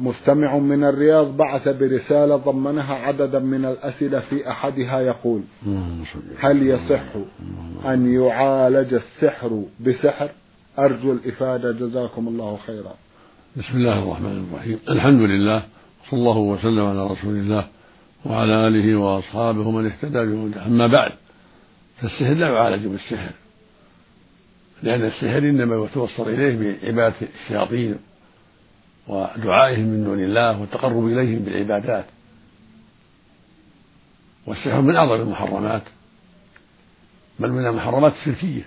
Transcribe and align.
مستمع 0.00 0.58
من 0.58 0.84
الرياض 0.84 1.36
بعث 1.36 1.68
برسالة 1.68 2.36
ضمنها 2.36 2.94
عددا 2.94 3.38
من 3.38 3.64
الأسئلة 3.64 4.20
في 4.20 4.50
أحدها 4.50 5.00
يقول 5.00 5.42
هل 6.38 6.66
يصح 6.66 7.02
أن 7.86 8.14
يعالج 8.14 8.94
السحر 8.94 9.64
بسحر؟ 9.80 10.28
أرجو 10.78 11.12
الإفادة 11.12 11.72
جزاكم 11.72 12.28
الله 12.28 12.58
خيرا. 12.66 12.94
بسم 13.56 13.74
الله 13.74 14.02
الرحمن 14.02 14.46
الرحيم. 14.52 14.78
الحمد 14.88 15.20
لله 15.20 15.62
صلى 16.10 16.18
الله 16.18 16.38
وسلم 16.38 16.84
على 16.84 17.06
رسول 17.06 17.34
الله 17.34 17.66
وعلى 18.26 18.68
آله 18.68 18.96
وأصحابه 18.96 19.60
ومن 19.60 19.86
اهتدى 19.86 20.26
بهداه. 20.26 20.66
أما 20.66 20.86
بعد 20.86 21.12
فالسحر 22.00 22.34
لا 22.34 22.48
يعالج 22.48 22.86
بالسحر 22.86 23.32
لأن 24.82 25.04
السحر 25.04 25.38
إنما 25.38 25.84
يتوصل 25.84 26.28
إليه 26.28 26.78
بعبادة 26.82 27.14
الشياطين. 27.44 27.96
ودعائهم 29.08 29.84
من 29.84 30.04
دون 30.04 30.24
الله 30.24 30.60
والتقرب 30.60 31.06
إليهم 31.06 31.38
بالعبادات 31.38 32.04
والسحر 34.46 34.80
من 34.80 34.96
أعظم 34.96 35.20
المحرمات 35.20 35.82
بل 37.38 37.52
من 37.52 37.66
المحرمات 37.66 38.12
الشركية. 38.12 38.62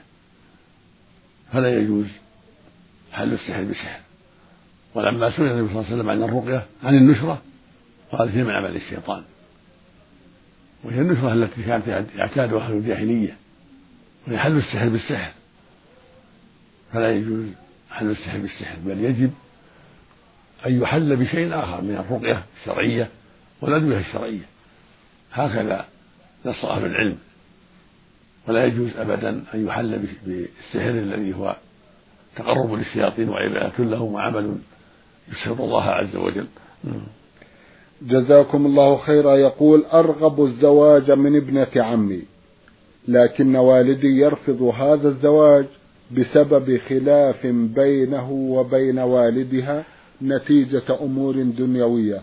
فلا 1.53 1.80
يجوز 1.80 2.06
حل 3.12 3.34
السحر 3.34 3.64
بسحر. 3.64 4.00
ولما 4.95 5.30
سئل 5.30 5.45
النبي 5.45 5.67
صلى 5.67 5.81
الله 5.81 5.86
عليه 5.86 5.95
وسلم 5.95 6.09
عن 6.09 6.23
الرقية 6.23 6.66
عن 6.84 6.95
النشرة 6.95 7.42
قال 8.12 8.30
هي 8.30 8.44
من 8.44 8.52
عمل 8.52 8.75
الشيطان. 8.75 9.23
وهي 10.84 11.02
النشرة 11.02 11.34
التي 11.34 11.64
كانت 11.64 11.88
يعتادها 12.16 12.59
أهل 12.59 12.73
الجاهلية 12.73 13.38
وهي 14.28 14.38
حل 14.38 14.58
السحر 14.58 14.90
بالسحر. 14.90 15.31
فلا 16.94 17.12
يجوز 17.12 17.45
حل 17.92 18.12
السحر 18.12 18.38
بالسحر 18.38 18.78
بل 18.86 19.00
يجب 19.00 19.31
أن 20.66 20.81
يحل 20.81 21.16
بشيء 21.16 21.59
آخر 21.59 21.81
من 21.81 21.95
الرقية 21.95 22.44
الشرعية 22.61 23.09
والأدوية 23.61 24.00
الشرعية. 24.00 24.45
هكذا 25.33 25.86
نص 26.45 26.66
أهل 26.66 26.86
العلم. 26.86 27.17
ولا 28.47 28.66
يجوز 28.66 28.89
أبدا 28.97 29.44
أن 29.53 29.67
يحل 29.67 30.08
بالسحر 30.25 30.89
الذي 30.89 31.34
هو 31.36 31.56
تقرب 32.36 32.73
للشياطين 32.73 33.30
وعبادة 33.30 33.84
لهم 33.84 34.14
وعمل 34.14 34.56
يسر 35.31 35.64
الله 35.64 35.84
عز 35.84 36.16
وجل. 36.16 36.47
جزاكم 38.02 38.66
الله 38.66 38.97
خيرا. 38.97 39.36
يقول 39.36 39.85
أرغب 39.94 40.46
الزواج 40.46 41.12
من 41.12 41.35
ابنة 41.35 41.68
عمي 41.75 42.22
لكن 43.07 43.56
والدي 43.56 44.18
يرفض 44.18 44.62
هذا 44.62 45.07
الزواج 45.07 45.66
بسبب 46.12 46.79
خلاف 46.90 47.47
بينه 47.75 48.31
وبين 48.31 49.00
والدها 49.00 49.84
نتيجة 50.23 50.97
أمور 51.01 51.41
دنيوية. 51.44 52.22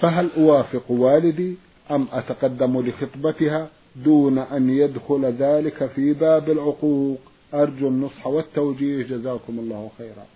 فهل 0.00 0.30
أوافق 0.36 0.90
والدي 0.90 1.54
أم 1.90 2.08
أتقدم 2.12 2.86
لخطبتها 2.86 3.68
دون 3.96 4.38
أن 4.38 4.70
يدخل 4.70 5.24
ذلك 5.24 5.86
في 5.86 6.12
باب 6.12 6.50
العقوق؟ 6.50 7.20
أرجو 7.54 7.88
النصح 7.88 8.26
والتوجيه. 8.26 9.02
جزاكم 9.02 9.58
الله 9.58 9.90
خيرا. 9.98 10.26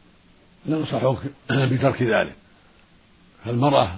ننصحك 0.67 1.19
بترك 1.51 2.03
ذلك. 2.03 2.37
فالمرأة 3.45 3.97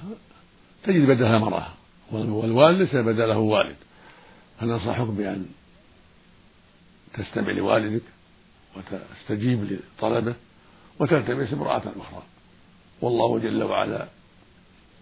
تجد 0.85 1.07
بدلها 1.07 1.39
مرأة 1.39 1.67
والوالد 2.13 2.79
ليس 2.79 2.97
بدله 2.97 3.39
والد. 3.39 3.77
فننصحك 4.61 5.07
بأن 5.07 5.47
تستمع 7.15 7.53
لوالدك 7.53 8.03
وتستجيب 8.77 9.79
لطلبه 9.99 10.35
وتلتمس 10.99 11.53
امرأة 11.53 11.83
أخرى؟ 12.01 12.23
والله 13.01 13.39
جل 13.39 13.63
وعلا 13.63 14.07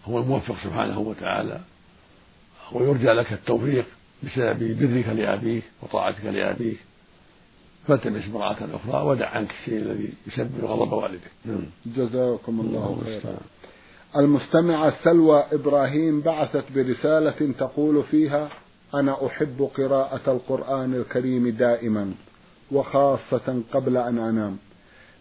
هو 0.05 0.19
الموفق 0.19 0.55
سبحانه 0.63 0.99
وتعالى 0.99 1.59
ويرجى 2.71 3.07
لك 3.11 3.33
التوفيق 3.33 3.85
بسبب 4.23 4.79
برك 4.79 5.07
لأبيك 5.07 5.63
وطاعتك 5.81 6.25
لأبيك. 6.25 6.77
فالتمس 7.87 8.25
امرأة 8.27 8.57
أخرى 8.73 9.07
ودع 9.07 9.29
عنك 9.29 9.51
الشيء 9.51 9.77
الذي 9.77 10.13
يسبب 10.27 10.65
غضب 10.65 10.91
والدك. 10.91 11.31
نعم. 11.45 11.61
جزاكم 11.85 12.59
الله 12.59 13.01
خيرا. 13.03 13.37
المستمعة 14.15 15.03
سلوى 15.03 15.43
إبراهيم 15.51 16.21
بعثت 16.21 16.63
برسالة 16.75 17.53
تقول 17.59 18.03
فيها 18.03 18.49
أنا 18.93 19.27
أحب 19.27 19.69
قراءة 19.77 20.31
القرآن 20.31 20.93
الكريم 20.93 21.49
دائما 21.49 22.13
وخاصة 22.71 23.61
قبل 23.73 23.97
أن 23.97 24.17
أنام. 24.17 24.57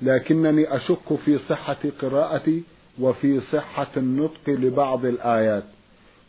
لكنني 0.02 0.76
أشك 0.76 1.14
في 1.24 1.38
صحة 1.48 1.76
قراءتي 2.02 2.62
وفي 3.00 3.40
صحة 3.40 3.86
النطق 3.96 4.48
لبعض 4.48 5.04
الآيات. 5.04 5.64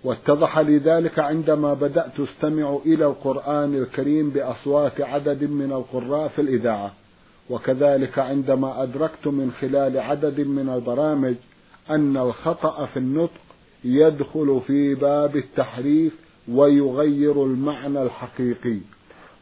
واتضح 0.03 0.59
لي 0.59 0.77
ذلك 0.77 1.19
عندما 1.19 1.73
بدأت 1.73 2.19
أستمع 2.19 2.79
إلى 2.85 3.05
القرآن 3.05 3.75
الكريم 3.75 4.29
بأصوات 4.29 5.01
عدد 5.01 5.43
من 5.43 5.71
القراء 5.71 6.27
في 6.27 6.41
الإذاعة. 6.41 6.93
وكذلك 7.49 8.19
عندما 8.19 8.83
أدركت 8.83 9.27
من 9.27 9.51
خلال 9.61 9.99
عدد 9.99 10.39
من 10.39 10.69
البرامج 10.69 11.35
أن 11.89 12.17
الخطأ 12.17 12.85
في 12.85 12.97
النطق 12.97 13.41
يدخل 13.83 14.61
في 14.67 14.95
باب 14.95 15.35
التحريف 15.35 16.13
ويغير 16.51 17.43
المعنى 17.43 18.01
الحقيقي. 18.01 18.77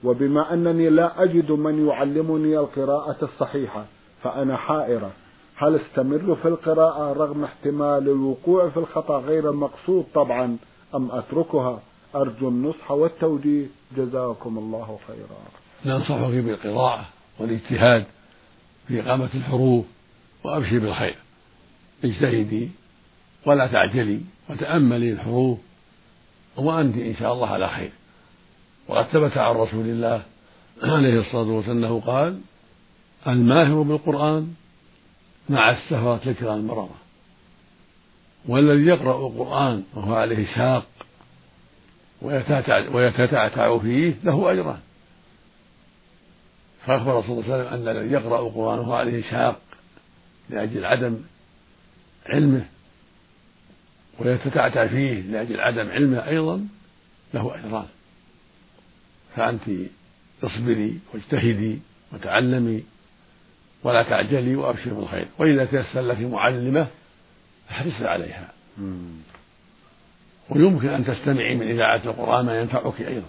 وبما 0.04 0.54
أنني 0.54 0.90
لا 0.90 1.24
أجد 1.24 1.52
من 1.52 1.88
يعلمني 1.88 2.58
القراءة 2.58 3.18
الصحيحة 3.22 3.86
فأنا 4.23 4.57
حائرة. 4.57 5.11
هل 5.55 5.75
استمر 5.75 6.35
في 6.35 6.47
القراءة 6.47 7.13
رغم 7.13 7.44
احتمال 7.44 8.09
الوقوع 8.09 8.69
في 8.69 8.78
الخطأ 8.78 9.19
غير 9.19 9.50
المقصود 9.50 10.05
طبعا 10.13 10.57
أم 10.95 11.11
أتركها؟ 11.11 11.81
أرجو 12.16 12.50
النصح 12.50 12.91
والتوجيه. 12.91 13.66
جزاكم 13.97 14.57
الله 14.57 15.00
خيرا. 15.07 15.39
ننصحك 15.85 16.44
بالقراءة 16.44 17.05
والاجتهاد 17.39 18.05
في 18.88 19.01
إقامة 19.01 19.29
الحروف 19.35 19.85
وأبشر 20.44 20.79
بالخير. 20.79 21.17
اجتهدي 22.03 22.69
ولا 23.45 23.67
تعجلي 23.67 24.22
وتأملي 24.49 25.11
الحروف 25.11 25.59
وأنت 26.57 26.97
إن 26.97 27.16
شاء 27.16 27.34
الله 27.34 27.47
على 27.47 27.69
خير. 27.69 27.91
وقد 28.88 29.05
ثبت 29.05 29.38
عن 29.38 29.55
رسول 29.55 29.85
الله 29.85 30.22
عليه 30.84 31.19
الصلاة 31.19 31.51
والسلام 31.51 31.78
أنه 31.78 31.99
قال 31.99 32.39
الماهر 33.28 33.82
بالقرآن 33.82 34.53
مع 35.50 35.72
السهرة 35.72 36.22
الكرام 36.28 36.59
المرضى 36.59 36.96
والذي 38.46 38.85
يقرأ 38.85 39.28
القرآن 39.28 39.84
وهو 39.94 40.16
عليه 40.16 40.56
شاق 40.56 40.88
ويتتعتع 42.91 43.78
فيه 43.78 44.16
له 44.24 44.52
أجران. 44.52 44.79
فأخبر 46.85 47.22
صلى 47.22 47.32
الله 47.32 47.53
عليه 47.53 47.64
وسلم 47.64 47.74
أن 47.74 47.97
الذي 47.97 48.14
يقرأ 48.14 48.47
القرآن 48.47 48.79
وهو 48.79 48.94
عليه 48.94 49.24
شاق 49.32 49.62
لأجل 50.50 50.85
عدم 50.85 51.18
علمه 52.26 52.66
ويتتعتع 54.20 54.88
فيه 54.88 55.22
لأجل 55.22 55.59
عدم 55.59 55.90
علمه 55.90 56.28
أيضا 56.28 56.68
له 57.34 57.56
أجران. 57.56 57.88
فأنت 59.35 59.64
اصبري 60.44 61.00
واجتهدي 61.14 61.80
وتعلمي 62.14 62.84
ولا 63.84 64.03
تعجلي 64.03 64.56
وأبشر 64.56 64.94
بالخير. 64.94 65.28
وإذا 65.38 65.66
تيسر 65.66 66.02
لك 66.02 66.20
معلمة 66.20 66.88
فاحرصي 67.70 68.06
عليها. 68.06 68.50
ويمكن 70.50 70.88
أن 70.88 71.06
تستمعي 71.06 71.56
من 71.56 71.68
إذاعة 71.68 72.02
القرآن 72.06 72.46
ما 72.46 72.59
ينفعك 72.59 73.02
أيضا. 73.02 73.28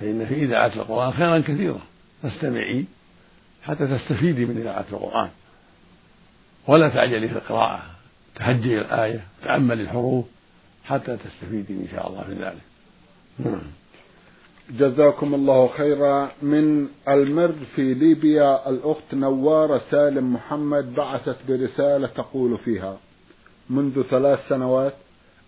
فإن 0.00 0.26
في 0.26 0.34
إذاعة 0.34 0.72
القرآن 0.76 1.12
خيرا 1.12 1.38
كثيرا. 1.38 1.80
فاستمعي 2.22 2.84
حتى 3.62 3.86
تستفيدي 3.86 4.44
من 4.44 4.56
إذاعة 4.58 4.84
القرآن. 4.92 5.28
ولا 6.66 6.88
تعجلي 6.88 7.28
في 7.28 7.34
القراءة. 7.34 7.82
تهجي 8.34 8.78
الآية 8.78 9.24
تأملي 9.44 9.82
الحروف 9.82 10.26
حتى 10.84 11.16
تستفيدي 11.16 11.72
إن 11.72 11.88
شاء 11.92 12.08
الله 12.08 12.22
في 12.22 12.32
ذلك. 12.32 12.62
نعم 13.38 13.62
جزاكم 14.70 15.34
الله 15.34 15.68
خيرا 15.68 16.30
من 16.42 16.88
المر 17.08 17.54
في 17.74 17.94
ليبيا. 17.94 18.70
الأخت 18.70 19.14
نوارة 19.14 19.80
سالم 19.90 20.34
محمد 20.34 20.94
بعثت 20.94 21.36
برسالة 21.48 22.06
تقول 22.06 22.58
فيها 22.58 22.96
منذ 23.70 24.02
ثلاث 24.02 24.48
سنوات 24.48 24.94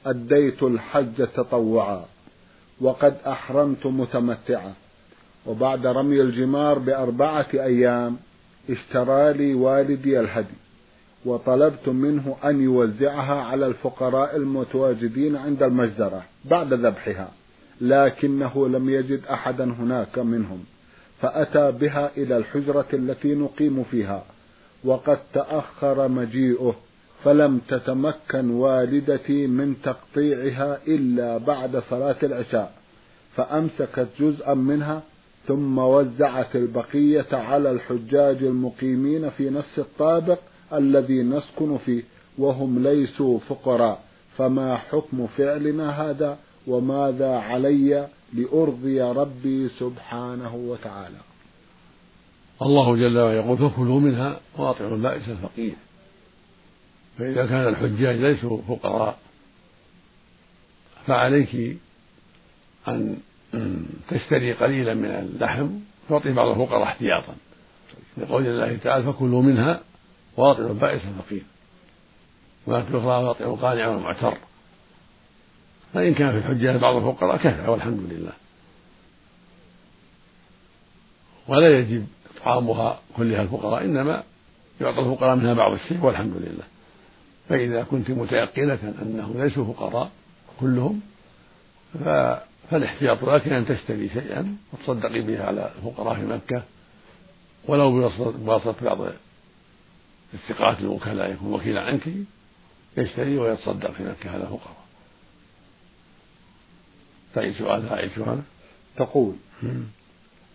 أديت 0.07 0.63
الحج 0.63 1.27
تطوعا 1.35 2.05
وقد 2.81 3.17
أحرمت 3.27 3.87
متمتعة 3.87 4.73
وبعد 5.47 5.87
رمي 5.87 6.21
الجمار 6.21 6.79
بأربعة 6.79 7.47
أيام 7.55 8.17
اشترى 8.71 9.33
لي 9.33 9.55
والدي 9.55 10.21
الهدي 10.21 10.61
وطلبت 11.25 11.89
منه 11.89 12.37
أن 12.45 12.63
يوزعها 12.63 13.43
على 13.43 13.67
الفقراء 13.67 14.37
المتواجدين 14.37 15.37
عند 15.37 15.63
المجزرة 15.63 16.23
بعد 16.45 16.75
ذبحها. 16.75 17.29
لكنه 17.81 18.69
لم 18.69 18.91
يجد 18.91 19.21
أحدا 19.31 19.65
هناك 19.65 20.19
منهم 20.19 20.65
فأتى 21.21 21.73
بها 21.73 22.11
إلى 22.17 22.37
الحجرة 22.37 22.87
التي 22.93 23.35
نقيم 23.35 23.85
فيها 23.85 24.25
وقد 24.85 25.19
تأخر 25.33 26.09
مجيئه 26.09 26.75
فلم 27.25 27.61
تتمكن 27.69 28.51
والدتي 28.51 29.47
من 29.47 29.77
تقطيعها 29.83 30.79
إلا 30.89 31.39
بعد 31.39 31.83
صلاة 31.91 32.17
العشاء 32.23 32.73
فأمسكت 33.37 34.09
جزءا 34.21 34.55
منها 34.55 35.03
ثم 35.49 35.79
وزعت 35.79 36.57
البقية 36.57 37.27
على 37.33 37.71
الحجاج 37.71 38.37
المقيمين 38.43 39.31
في 39.31 39.51
نفس 39.51 39.79
الطابق 39.79 40.39
الذي 40.73 41.23
نسكن 41.23 41.79
فيه 41.79 42.03
وهم 42.39 42.83
ليسوا 42.83 43.39
فقراء 43.39 44.03
فما 44.39 44.77
حكم 44.77 45.27
فعلنا 45.27 45.91
هذا؟ 45.91 46.39
وماذا 46.67 47.37
علي 47.39 48.09
لأرضي 48.33 49.03
ربي 49.03 49.69
سبحانه 49.69 50.55
وتعالى. 50.55 51.19
الله 52.63 52.97
جل 52.97 53.19
وعلا 53.19 53.37
يقول 53.37 53.59
فكلوا 53.59 54.01
منها 54.01 54.41
واطعوا 54.59 54.97
البائس 54.97 55.29
الفقير. 55.29 55.75
فإذا 57.19 57.47
كان 57.47 57.69
الحجاج 57.69 58.17
ليسوا 58.17 58.63
فقراء 58.69 59.19
فعليك 61.07 61.79
أن 62.89 63.17
تشتري 64.09 64.53
قليلا 64.53 64.95
من 64.95 65.05
اللحم 65.05 65.69
تعطي 66.09 66.33
بعض 66.33 66.49
الفقراء 66.49 66.83
احتياطا. 66.83 67.35
لقول 68.19 68.47
الله 68.47 68.77
تعالى 68.77 69.13
فكلوا 69.13 69.43
منها 69.43 69.81
واطعوا 70.37 70.69
البائس 70.69 71.03
الفقير. 71.05 71.43
تؤخرى 72.67 73.25
واطعوا 73.25 73.55
القانع 73.55 74.15
فإن 75.95 76.15
كان 76.15 76.33
في 76.33 76.39
الحجاج 76.39 76.77
بعض 76.77 76.97
الفقراء 76.97 77.37
كفى 77.37 77.71
والحمد 77.71 78.01
لله. 78.13 78.33
ولا 81.49 81.79
يجب 81.79 82.07
إطعامها 82.37 83.01
كلها 83.17 83.43
الفقراء 83.43 83.85
إنما 83.85 84.23
يعطى 84.81 85.01
الفقراء 85.01 85.37
منها 85.37 85.55
بعض 85.55 85.73
الشيء 85.73 86.05
والحمد 86.05 86.37
لله. 86.37 86.65
فإذا 87.49 87.83
كنت 87.83 88.11
متيقنة 88.11 88.95
أنهم 89.03 89.43
ليسوا 89.43 89.73
فقراء 89.73 90.11
كلهم 90.61 91.01
فالاحتياط 92.71 93.25
لك 93.25 93.49
أن 93.49 93.67
تشتري 93.67 94.09
شيئا 94.09 94.57
وتصدقي 94.73 95.21
به 95.21 95.45
على 95.45 95.71
الفقراء 95.79 96.15
في 96.15 96.27
مكة. 96.27 96.63
ولو 97.69 98.11
بواسطة 98.21 98.85
بعض 98.85 99.01
الثقات 100.35 100.81
الوكلاء 100.81 101.31
يكون 101.31 101.53
وكيلا 101.53 101.81
عنك 101.81 102.09
يشتري 102.97 103.39
ويتصدق 103.39 103.91
في 103.91 104.03
مكة 104.03 104.31
على 104.31 104.43
الفقراء. 104.43 104.80
فأي 107.35 107.53
سؤال 107.53 107.89
سؤال. 108.17 108.39
تقول 108.97 109.35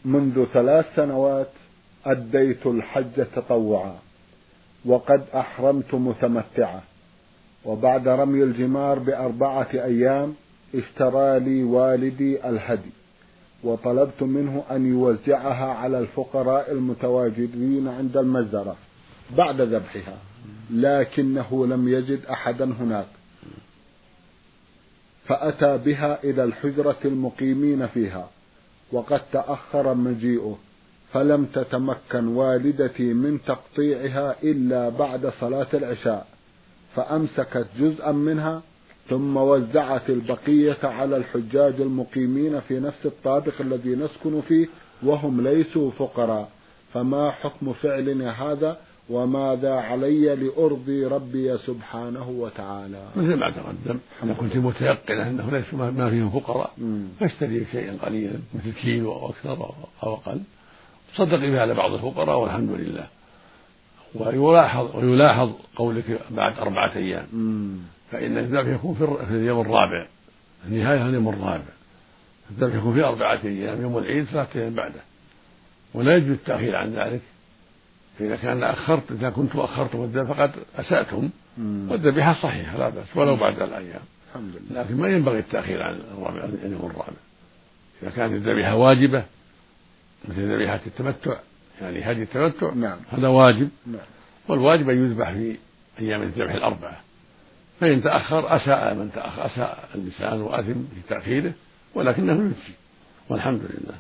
منذ 0.06 0.46
ثلاث 0.54 0.96
سنوات 0.96 1.52
أديت 2.06 2.66
الحج 2.66 3.26
تطوعا 3.36 3.96
وقد 4.86 5.24
أحرمت 5.36 5.94
متمتعة 5.94 6.84
وبعد 7.66 8.08
رمي 8.08 8.44
الجمار 8.44 9.00
بأربعة 9.00 9.68
أيام 9.74 10.36
اشترى 10.76 11.40
لي 11.40 11.64
والدي 11.64 12.50
الهدي 12.50 12.92
وطلبت 13.64 14.24
منه 14.24 14.64
أن 14.72 14.86
يوزعها 14.86 15.74
على 15.74 16.00
الفقراء 16.00 16.72
المتواجدين 16.72 17.88
عند 17.88 18.18
المزرعة 18.18 18.76
بعد 19.38 19.62
ذبحها 19.62 20.18
لكنه 20.72 21.68
لم 21.68 21.88
يجد 21.88 22.26
أحدا 22.26 22.66
هناك. 22.66 23.08
فأتى 25.28 25.78
بها 25.78 26.24
إلى 26.24 26.44
الحجرة 26.44 26.98
المقيمين 27.06 27.88
فيها 27.88 28.30
وقد 28.92 29.22
تأخر 29.32 29.94
مجيئه 29.94 30.58
فلم 31.14 31.46
تتمكن 31.46 32.28
والدتي 32.28 33.14
من 33.14 33.40
تقطيعها 33.48 34.36
إلا 34.44 34.90
بعد 34.90 35.32
صلاة 35.42 35.68
العشاء 35.74 36.28
فأمسكت 36.96 37.68
جزءا 37.80 38.12
منها 38.12 38.62
ثم 39.10 39.38
وزعت 39.38 40.10
البقية 40.10 40.78
على 40.84 41.18
الحجاج 41.18 41.82
المقيمين 41.82 42.60
في 42.60 42.80
نفس 42.80 43.06
الطابق 43.06 43.54
الذي 43.60 43.96
نسكن 43.96 44.42
فيه 44.42 44.68
وهم 45.04 45.42
ليسوا 45.42 45.92
فقراء. 45.92 46.50
فما 46.94 47.32
حكم 47.32 47.74
فعلنا 47.74 48.32
هذا؟ 48.32 48.78
وماذا 49.10 49.74
علي 49.74 50.36
لأرضي 50.36 51.06
ربي 51.06 51.58
سبحانه 51.58 52.30
وتعالى. 52.30 53.04
مثل 53.16 53.36
ما 53.36 53.52
تقدم 53.52 54.00
إذا 54.24 54.34
كنت 54.34 54.58
متيقنة 54.58 55.30
أنه 55.30 55.52
ليس 55.52 55.74
ما 55.74 56.10
فيهم 56.10 56.30
فقراء. 56.30 56.72
فاشتري 57.20 57.66
شيئا 57.72 57.98
قليلا 58.02 58.40
مثل 58.54 58.74
كيلو 58.74 59.12
أو 59.12 59.30
أكثر 59.30 59.74
أو 60.04 60.14
أقل. 60.14 60.42
تصدقي 61.14 61.52
بها 61.52 61.62
على 61.62 61.74
بعض 61.74 61.94
الفقراء 61.94 62.40
والحمد 62.40 62.70
لله. 62.72 63.08
ويلاحظ 64.16 64.96
ويلاحظ 64.96 65.52
قولك 65.76 66.20
بعد 66.32 66.60
أربعة 66.60 66.96
أيام. 66.96 67.28
فإن 68.12 68.38
الذبح 68.38 68.68
يكون 68.68 68.96
في 68.96 69.34
اليوم 69.34 69.62
الرابع. 69.62 70.08
النهاية 70.68 71.06
اليوم 71.06 71.30
الرابع. 71.30 71.74
الذبح 72.52 72.76
يكون 72.76 72.94
في 72.94 73.04
أربعة 73.04 73.40
أيام 73.44 73.82
يوم 73.82 73.98
العيد 73.98 74.26
ثلاثة 74.26 74.60
أيام 74.60 74.74
بعده. 74.74 75.02
ولا 75.94 76.18
يجوز 76.18 76.30
التأخير 76.30 76.76
عن 76.76 76.94
ذلك. 76.94 77.22
فإذا 78.20 78.36
كان 78.36 78.64
أخرت 78.64 79.12
إذا 79.12 79.30
كنت 79.30 79.56
أخرتم 79.56 80.04
الذبح 80.04 80.32
فقد 80.32 80.52
أسأتم 80.76 81.30
والذبيحة 81.58 82.34
صحيحة 82.34 82.78
لا 82.78 82.90
بأس 82.90 83.06
ولو 83.16 83.36
بعد 83.36 83.62
الأيام. 83.62 84.02
الحمد 84.30 84.54
لله. 84.56 84.82
لكن 84.82 84.96
ما 84.96 85.08
ينبغي 85.08 85.40
التأخير 85.40 85.84
عن 85.84 85.94
الرابع 85.94 86.46
اليوم 86.46 86.86
الرابع. 86.86 87.18
إذا 88.04 88.10
كانت 88.10 88.34
الذبيحة 88.34 88.76
واجبة 88.76 89.24
مثل 90.28 90.54
ذبيحة 90.54 90.80
التمتع 90.88 91.36
يعني 91.82 92.12
هدي 92.12 92.24
التمتع 92.24 92.74
نعم. 92.74 92.98
هذا 93.12 93.28
واجب. 93.28 93.70
نعم. 93.88 94.02
والواجب 94.48 94.90
أن 94.90 95.06
يذبح 95.06 95.32
في 95.32 95.56
أيام 96.00 96.22
الذبح 96.22 96.54
الأربعة. 96.54 96.98
فإن 97.80 98.04
تأخر 98.04 98.56
أساء 98.56 98.96
من 98.96 99.12
تأخر 99.12 99.46
أساء 99.46 99.90
الإنسان 99.96 100.42
وأثم 100.42 100.74
في 100.74 101.02
تأخيره 101.10 101.54
ولكنه 101.96 102.34
يجزي 102.34 102.74
والحمد 103.30 103.62
لله. 103.62 103.96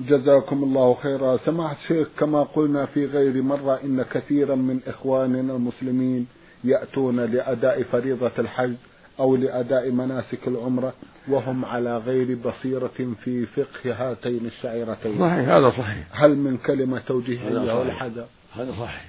جزاكم 0.00 0.64
الله 0.64 0.94
خيرا. 1.02 1.36
سماحة 1.36 1.76
الشيخ 1.82 2.08
كما 2.18 2.42
قلنا 2.42 2.86
في 2.86 3.06
غير 3.06 3.42
مرة 3.42 3.80
إن 3.84 4.02
كثيرا 4.02 4.54
من 4.54 4.80
إخواننا 4.86 5.56
المسلمين 5.56 6.26
يأتون 6.64 7.20
لأداء 7.20 7.82
فريضة 7.82 8.32
الحج 8.38 8.74
أو 9.20 9.36
لأداء 9.36 9.90
مناسك 9.90 10.48
العمرة 10.48 10.92
وهم 11.28 11.64
على 11.64 11.98
غير 11.98 12.38
بصيرة 12.44 13.14
في 13.24 13.46
فقه 13.46 13.92
هاتين 13.92 14.46
الشعيرتين. 14.46 15.18
صحيح 15.18 15.48
هذا 15.48 15.70
صحيح. 15.70 16.06
هل 16.10 16.36
من 16.36 16.56
كلمة 16.56 16.98
توجيهية 16.98 17.72
أو 17.72 17.82
الحذر 17.82 18.26
هذا 18.54 18.72
صحيح. 18.72 19.04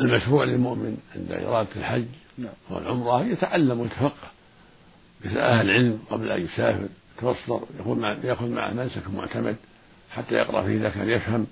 المشروع 0.00 0.44
للمؤمن 0.44 0.96
عند 1.16 1.32
إرادة 1.32 1.68
الحج 1.76 2.06
نعم. 2.38 2.52
والعمرة 2.70 3.24
يتعلم 3.24 3.80
ويتفقه. 3.80 4.30
مثل 5.24 5.38
أهل 5.38 5.70
العلم 5.70 5.98
قبل 6.10 6.30
أن 6.30 6.42
يسافر 6.42 6.88
يتبصر 7.18 7.60
مع 7.86 8.16
يأخذ 8.24 8.48
معه 8.48 8.72
منسك 8.72 9.02
معتمد 9.14 9.56
حتى 10.10 10.34
يقرأ 10.34 10.62
فيه 10.62 10.76
إذا 10.76 10.88
كان 10.88 11.10
يفهم. 11.10 11.46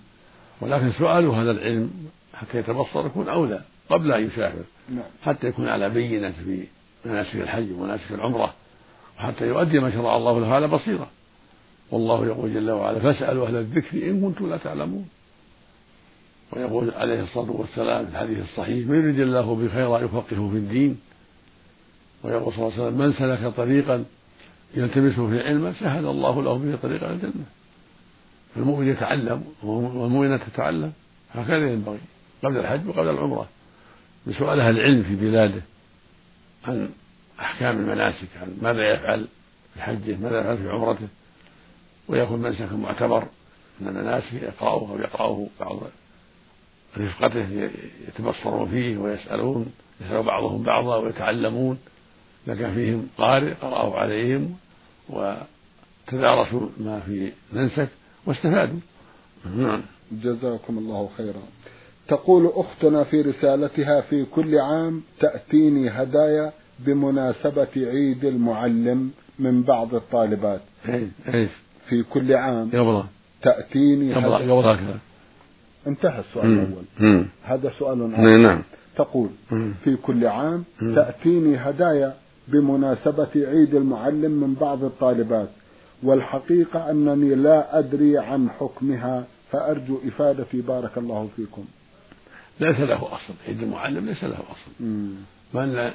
ولكن 0.61 0.93
سؤاله 0.93 1.43
هذا 1.43 1.50
العلم 1.50 1.91
حتى 2.35 2.59
يتبصر 2.59 3.07
يكون 3.07 3.29
أولى 3.29 3.61
قبل 3.88 4.12
أن 4.12 4.27
يسافر. 4.27 4.65
نعم. 4.88 5.05
حتى 5.23 5.47
يكون 5.47 5.69
على 5.69 5.91
بينة 5.91 6.31
في 6.45 6.65
مناسك 7.05 7.35
الحج 7.35 7.73
ومناسك 7.73 8.12
العمرة. 8.12 8.55
وحتى 9.19 9.47
يؤدي 9.47 9.79
ما 9.79 9.91
شرع 9.91 10.17
الله 10.17 10.41
له 10.41 10.55
على 10.55 10.69
بصيرة. 10.69 11.11
والله 11.91 12.27
يقول 12.27 12.55
جل 12.55 12.71
وعلا 12.71 12.99
فاسألوا 12.99 13.47
أهل 13.47 13.57
الذكر 13.57 14.11
إن 14.11 14.21
كنتم 14.21 14.50
لا 14.50 14.57
تعلمون. 14.57 15.09
ويقول 16.53 16.91
عليه 16.91 17.23
الصلاة 17.23 17.50
والسلام 17.50 18.07
في 18.07 18.12
الحديث 18.12 18.38
الصحيح 18.38 18.87
من 18.87 18.99
يريد 18.99 19.21
الله 19.21 19.55
بخيرا 19.55 19.99
يفقهه 19.99 20.50
في 20.53 20.57
الدين. 20.57 21.00
ويقول 22.23 22.55
صلى 22.55 22.67
الله 22.67 22.75
عليه 22.75 22.83
وسلم 22.83 22.99
من 22.99 23.12
سلك 23.12 23.55
طريقا 23.57 24.05
يلتمسه 24.75 25.29
في 25.29 25.41
علما 25.41 25.73
سهل 25.73 26.07
الله 26.07 26.43
له 26.43 26.59
به 26.59 26.79
طريقا 26.83 27.12
الجنة. 27.12 27.45
فالمؤمن 28.55 28.88
يتعلم 28.88 29.45
والمؤمنة 29.62 30.37
تتعلم 30.37 30.93
هكذا 31.35 31.73
ينبغي 31.73 31.99
قبل 32.43 32.57
الحج 32.57 32.88
وقبل 32.88 33.09
العمرة. 33.09 33.49
بسؤال 34.26 34.61
أهل 34.61 34.76
العلم 34.78 35.02
في 35.02 35.17
بلاده 35.17 35.62
عن 36.64 36.90
أحكام 37.40 37.78
المناسك 37.78 38.28
عن 38.43 38.59
ماذا 38.62 38.93
يفعل 38.93 39.26
في 39.75 39.83
حجه 39.83 40.17
ماذا 40.17 40.40
يفعل 40.40 40.59
في 40.59 40.69
عمرته. 40.69 41.09
ويكون 42.09 42.43
منسكا 42.43 42.76
معتبر 42.76 43.25
من 43.81 43.88
الناس 43.88 44.33
يقرأوه 44.33 44.90
أو 44.90 44.99
يقرأه 44.99 45.47
بعض 45.61 45.76
رفقته 46.99 47.71
يتبصرون 48.09 48.71
فيه 48.71 48.97
ويسألون 48.97 49.73
يسأل 50.00 50.23
بعضهم 50.23 50.62
بعضا 50.62 50.97
ويتعلمون. 50.97 51.78
إذا 52.47 52.55
كان 52.55 52.75
فيهم 52.75 53.09
قارئ 53.19 53.55
قرأه 53.55 53.97
عليهم 53.97 54.57
وتدارسوا 55.09 56.69
ما 56.78 57.00
في 57.00 57.33
منسك. 57.52 57.88
واستفادوا. 58.27 58.79
نعم. 59.57 59.83
جزاكم 60.13 60.79
الله 60.79 61.09
خيرا. 61.17 61.43
تقول 62.09 62.53
أختنا 62.55 63.05
في 63.05 63.23
رسالتها 63.23 64.01
في 64.01 64.25
كل 64.25 64.59
عام 64.59 65.03
تأتيني 65.21 65.89
هدايا 65.89 66.53
بمناسبة 66.79 67.69
عيد 67.77 68.25
المعلم 68.25 69.11
من 69.39 69.63
بعض 69.63 69.95
الطالبات. 69.95 70.61
إيش 71.35 71.51
في 71.89 72.03
كل 72.03 72.33
عام 72.33 72.69
قبل 72.69 73.03
تأتيني 73.43 74.15
قبل 74.15 74.35
قبل 74.35 74.69
هكذا. 74.69 74.99
انتهى 75.87 76.21
السؤال 76.21 76.47
الأول. 76.47 77.25
هذا 77.45 77.73
سؤال 77.79 78.15
آخر. 78.15 78.39
نعم. 78.39 78.63
تقول 78.97 79.29
في 79.85 79.97
كل 79.97 80.27
عام 80.27 80.65
تأتيني 80.81 81.57
هدايا 81.57 82.15
بمناسبة 82.49 83.29
عيد 83.37 83.75
المعلم 83.75 84.31
من 84.31 84.55
بعض 84.55 84.85
الطالبات. 84.85 85.49
والحقيقة 86.02 86.90
أنني 86.90 87.35
لا 87.35 87.78
أدري 87.78 88.19
عن 88.19 88.50
حكمها 88.50 89.26
فأرجو 89.52 90.00
إفادتي. 90.09 90.61
بارك 90.61 90.99
الله 90.99 91.28
فيكم. 91.37 91.64
ليس 92.61 92.81
له 92.81 93.14
أصل. 93.14 93.35
عيد 93.49 93.62
المعلم 93.62 94.07
ليس 94.07 94.25
له 94.25 94.38
أصل. 94.38 94.87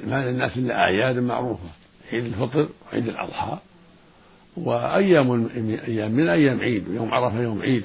ما 0.07 0.25
للناس 0.25 0.57
إلا 0.57 0.75
أعياد 0.75 1.17
معروفة. 1.17 1.69
عيد 2.12 2.25
الفطر 2.25 2.69
وعيد 2.86 3.07
الأضحى 3.07 3.57
وأيام 4.57 5.50
أيام 5.88 6.12
من 6.12 6.29
أيام 6.29 6.60
عيد 6.60 6.88
ويوم 6.88 7.13
عرفة 7.13 7.41
يوم 7.41 7.62
عيد. 7.62 7.83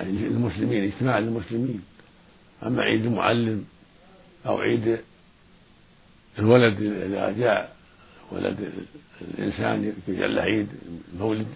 المسلمين 0.00 0.84
اجتماع 0.84 1.18
للمسلمين 1.18 1.82
أما 2.66 2.82
عيد 2.82 3.04
المعلم 3.06 3.64
أو 4.46 4.58
عيد 4.58 4.98
الولد 6.38 6.82
إذا 6.82 7.32
جاء 7.38 7.76
ولد 8.32 8.72
الإنسان 9.20 9.92
يجعل 10.08 10.38
عيد 10.38 10.68
مولد 11.18 11.46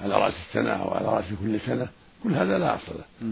على 0.00 0.14
رأس 0.14 0.34
السنة 0.48 0.70
أو 0.70 0.90
على 0.90 1.06
رأس 1.06 1.24
كل 1.42 1.60
سنة 1.60 1.88
كل 2.22 2.34
هذا 2.34 2.58
لا 2.58 2.74
أصل 2.74 2.92
له. 2.94 3.28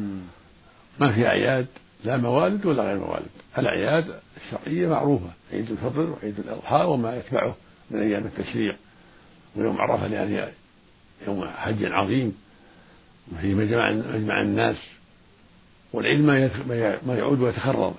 ما 1.00 1.12
في 1.12 1.26
أعياد 1.26 1.66
لا 2.04 2.16
موالد 2.16 2.66
ولا 2.66 2.82
غير 2.82 2.98
موالد. 2.98 3.30
الأعياد 3.58 4.20
الشرعية 4.36 4.88
معروفة 4.88 5.30
عيد 5.52 5.70
الفطر 5.70 6.10
وعيد 6.10 6.38
الأضحى 6.38 6.84
وما 6.84 7.16
يتبعه 7.16 7.56
من 7.90 8.00
أيام 8.00 8.24
التشريق 8.24 8.76
ويوم 9.56 9.80
عرفة 9.80 10.06
لأن 10.06 10.52
يوم 11.26 11.48
حج 11.48 11.84
عظيم 11.84 12.36
وفيه 13.32 13.54
مجمع 13.54 13.92
مجمع 13.92 14.42
الناس 14.42 14.76
والعيد 15.92 16.20
ما 16.20 16.50
ما 17.06 17.14
يعود 17.14 17.40
ويتكرر 17.40 17.94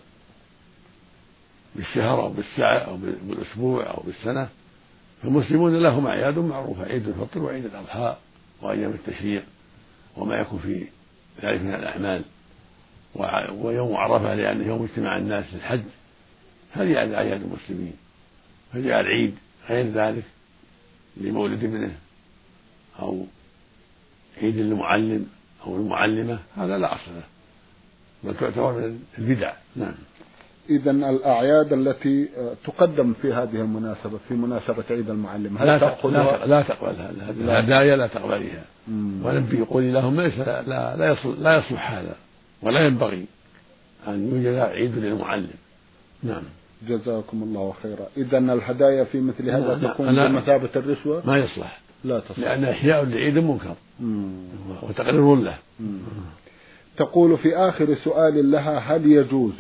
بالشهر 1.76 2.22
أو 2.22 2.30
بالساعة 2.30 2.78
أو 2.78 2.98
بالأسبوع 2.98 3.84
أو 3.84 4.04
بالسنة. 4.06 4.50
فالمسلمون 5.26 5.76
لهم 5.76 6.08
أعياد 6.08 6.40
معروفة 6.40 6.86
عيد 6.86 7.08
الفطر 7.08 7.40
وعيد 7.40 7.66
الأضحى 7.66 8.18
وأيام 8.62 8.92
التشريق 8.92 9.44
وما 10.18 10.36
يكون 10.36 10.60
في 10.60 10.88
ذلك 11.44 11.62
من 11.62 11.74
الأعمال. 11.74 12.24
ويوم 13.52 13.96
عرفة 13.96 14.36
لأنه 14.36 14.68
يوم 14.68 14.84
اجتماع 14.84 15.18
الناس 15.18 15.54
للحج 15.54 15.82
هذه 16.72 16.98
أعياد 16.98 17.42
المسلمين 17.42 17.94
فجاء 18.74 19.00
العيد 19.00 19.36
غير 19.70 19.86
ذلك 19.86 20.24
لمولد 21.18 21.64
ابنه 21.64 21.96
أو 23.00 23.26
عيد 24.38 24.58
المعلم 24.58 25.30
أو 25.66 25.76
المعلمة 25.76 26.40
هذا 26.58 26.78
لا 26.78 26.96
أصل 26.96 27.12
له 27.16 27.24
بل 28.24 28.38
تعتبر 28.38 28.72
من 28.72 29.00
البدع. 29.18 29.54
نعم. 29.76 29.94
إذا 30.70 30.92
الأعياد 30.92 31.74
التي 31.74 32.28
تقدم 32.66 33.14
في 33.22 33.34
هذه 33.34 33.56
المناسبة 33.56 34.18
في 34.28 34.34
مناسبة 34.34 34.84
عيد 34.90 35.10
المعلم. 35.10 35.58
هل 35.58 35.68
لا 35.68 35.78
تأخذها؟ 35.78 36.46
لا 36.46 36.62
تقبلها. 36.62 37.12
الهدايا 37.30 37.96
لا 37.96 38.08
تقبليها 38.08 38.64
والنبي 39.24 39.58
يقول 39.58 39.94
لهم 39.94 40.22
ليس 40.22 40.40
لا, 40.40 40.62
لا, 40.62 40.96
لا, 40.96 41.12
يصلح, 41.12 41.40
لا 41.40 41.58
يصلح 41.58 41.92
هذا. 41.92 42.16
ولا 42.62 42.80
ينبغي 42.80 43.26
أن 44.08 44.30
يوجد 44.30 44.56
عيد 44.60 44.98
للمعلم. 44.98 45.48
نعم. 46.24 46.44
جزاكم 46.88 47.44
الله 47.44 47.74
خيرا. 47.84 48.08
إذا 48.18 48.38
الهدايا 48.38 49.04
في 49.04 49.20
مثل 49.22 49.50
هذا 49.50 49.80
تكون 49.84 50.28
بمثابة 50.28 50.70
الرشوة؟ 50.76 51.22
ما 51.26 51.38
يصلح. 51.38 51.82
لا 52.04 52.20
تصلح. 52.20 52.40
لأن 52.40 52.64
إحياء 52.64 53.06
لعيد 53.06 53.38
منكر. 53.38 53.76
وتقرير 54.82 55.36
له. 55.36 55.58
تقول 56.98 57.38
في 57.38 57.56
آخر 57.56 57.96
سؤال 57.96 58.52
لها 58.52 58.80
هل 58.80 59.12
يجوز 59.12 59.54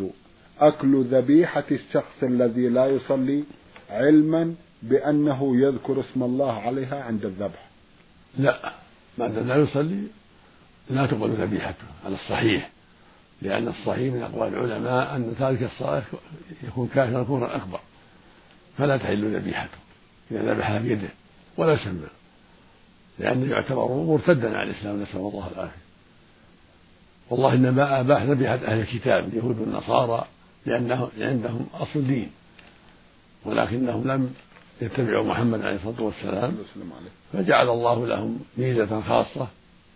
أكل 0.59 1.03
ذبيحة 1.03 1.63
الشخص 1.71 2.23
الذي 2.23 2.69
لا 2.69 2.85
يصلي 2.85 3.43
علما 3.89 4.55
بأنه 4.83 5.57
يذكر 5.57 5.99
اسم 5.99 6.23
الله 6.23 6.53
عليها 6.53 7.03
عند 7.03 7.25
الذبح. 7.25 7.69
لا 8.37 8.73
ما 9.17 9.23
لا 9.27 9.55
يصلي؟ 9.55 10.03
لا 10.89 11.05
تقبل 11.05 11.29
ذبيحته 11.29 11.85
على 12.05 12.15
الصحيح 12.15 12.69
لأن 13.41 13.67
الصحيح 13.67 14.13
من 14.13 14.21
أقوال 14.21 14.53
العلماء 14.53 15.15
أن 15.15 15.35
تارك 15.39 15.63
الصلاة 15.63 16.03
يكون 16.63 16.89
كافرا 16.95 17.23
كفرا 17.23 17.55
أكبر. 17.55 17.79
فلا 18.77 18.97
تحل 18.97 19.35
ذبيحته 19.35 19.77
إذا 20.31 20.53
ذبحها 20.53 20.79
بيده 20.79 21.09
ولا 21.57 21.77
سمى 21.77 22.07
لأنه 23.19 23.51
يعتبر 23.51 23.87
مرتدا 23.87 24.57
عن 24.57 24.67
الإسلام 24.67 25.01
نسأل 25.01 25.19
الله 25.19 25.51
العافية. 25.55 25.85
والله 27.29 27.53
إنما 27.53 27.99
أباح 27.99 28.23
ذبيحة 28.23 28.53
أهل 28.53 28.79
الكتاب 28.79 29.27
اليهود 29.27 29.59
والنصارى 29.59 30.27
لأنه 30.65 31.09
عندهم 31.17 31.67
أصل 31.73 32.07
دين. 32.07 32.31
ولكنهم 33.45 34.07
لم 34.07 34.33
يتبعوا 34.81 35.25
محمد 35.25 35.61
عليه 35.61 35.75
الصلاة 35.75 36.01
والسلام. 36.01 36.57
فجعل 37.33 37.69
الله 37.69 38.07
لهم 38.07 38.39
ميزة 38.57 39.01
خاصة 39.01 39.47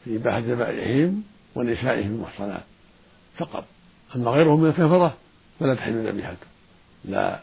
في 0.06 0.18
بحث 0.18 0.44
ذبائحهم 0.44 1.24
ونسائهم 1.56 2.12
المحصنات. 2.12 2.64
فقط. 3.38 3.66
أما 4.16 4.32
غيرهم 4.32 4.62
من 4.62 4.70
الكفرة 4.70 5.14
فلا 5.60 5.76
تحل 5.76 6.08
ذبيحته 6.08 6.48
لا 7.06 7.40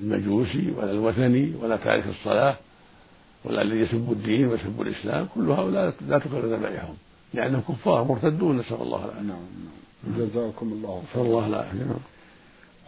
المجوسي 0.00 0.70
ولا 0.76 0.90
الوثني 0.90 1.52
ولا 1.60 1.76
تارك 1.76 2.06
الصلاة 2.06 2.56
ولا 3.44 3.62
الذي 3.62 3.80
يسب 3.80 4.12
الدين 4.12 4.46
ويسب 4.46 4.82
الإسلام. 4.82 5.28
كل 5.34 5.50
هؤلاء 5.50 5.94
لا 6.08 6.18
تقبل 6.18 6.54
ذبائحهم 6.54 6.94
لأنهم 7.34 7.62
كفار 7.68 8.04
مرتدون. 8.04 8.58
نسأل 8.58 8.82
الله 8.82 9.04
العافية. 9.04 9.20
نعم 9.20 9.46
نعم. 10.06 10.18
جزاكم 10.18 10.72
الله 10.72 11.02
نسأل 11.10 11.20
الله 11.20 11.46
العافية. 11.46 11.78
نعم 11.78 12.11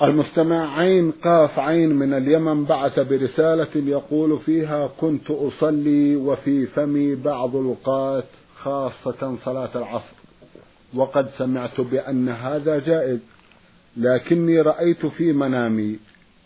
المستمع 0.02 0.78
عين 0.78 1.10
قاف 1.10 1.58
عين 1.58 1.88
من 1.88 2.14
اليمن 2.14 2.64
بعث 2.64 2.98
برسالة 2.98 3.68
يقول 3.74 4.38
فيها 4.38 4.90
كنت 5.00 5.30
أصلي 5.30 6.16
وفي 6.16 6.66
فمي 6.66 7.14
بعض 7.14 7.56
الوقات 7.56 8.24
خاصة 8.56 9.36
صلاة 9.44 9.70
العصر. 9.74 10.14
وقد 10.94 11.28
سمعت 11.38 11.80
بأن 11.80 12.28
هذا 12.28 12.78
جائز 12.78 13.18
لكني 13.96 14.60
رأيت 14.60 15.06
في 15.06 15.32
منامي 15.32 15.98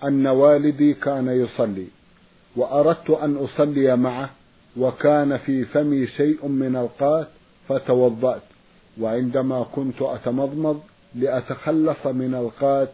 أن 0.05 0.27
والدي 0.27 0.95
كان 0.95 1.29
يصلي 1.29 1.87
وأردت 2.57 3.11
أن 3.11 3.37
أصلي 3.37 3.97
معه 3.97 4.31
وكان 4.77 5.37
في 5.37 5.65
فمي 5.65 6.07
شيء 6.07 6.49
من 6.49 6.77
القات 6.77 7.29
فتوضأت 7.69 8.43
وعندما 9.01 9.67
كنت 9.75 10.03
أتمضمض 10.03 10.81
لأتخلص 11.15 12.07
من 12.07 12.35
القات 12.35 12.89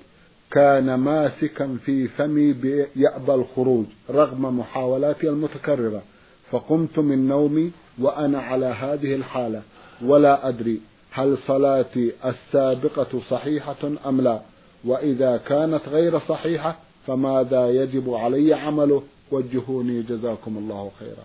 كان 0.55 0.95
ماسكا 0.95 1.79
في 1.85 2.09
فمي 2.09 2.57
يأبى 2.97 3.35
الخروج 3.35 3.87
رغم 4.11 4.59
محاولاتي 4.59 5.29
المتكررة 5.29 6.03
فقمت 6.51 6.99
من 6.99 7.29
نومي 7.29 7.73
وأنا 7.99 8.39
على 8.39 8.67
هذه 8.67 9.15
الحالة 9.15 9.63
ولا 10.03 10.49
أدري 10.49 10.81
هل 11.11 11.39
صلاتي 11.47 12.13
السابقة 12.25 13.21
صحيحة 13.31 13.91
أم 14.07 14.21
لا 14.21 14.41
وإذا 14.85 15.37
كانت 15.37 15.89
غير 15.89 16.19
صحيحة 16.19 16.77
فماذا 17.07 17.71
يجب 17.71 18.15
علي 18.15 18.55
عمله؟ 18.55 19.03
وجهوني 19.31 20.03
جزاكم 20.03 20.59
الله 20.59 20.91
خيرا. 20.99 21.25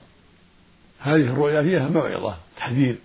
هذه 0.99 1.21
الرؤيا 1.21 1.61
فيها 1.61 1.89
موعظة 1.89 2.35
تحذير 2.57 2.97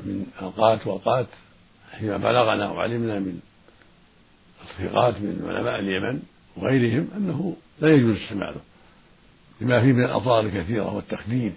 من 0.00 0.26
أوقات 0.42 0.86
وأوقات 0.86 1.26
فيما 1.98 2.16
بلغنا 2.16 2.70
وعلمنا 2.70 3.18
من 3.18 3.40
الثقات 4.62 5.14
من 5.20 5.44
علماء 5.48 5.78
اليمن 5.78 6.22
وغيرهم 6.56 7.08
أنه 7.16 7.56
لا 7.80 7.94
يجوز 7.94 8.16
استعماله 8.16 8.60
لما 9.60 9.80
فيه 9.80 9.92
من 9.92 10.04
الأضرار 10.04 10.40
الكثيرة 10.40 10.94
والتخدير 10.94 11.52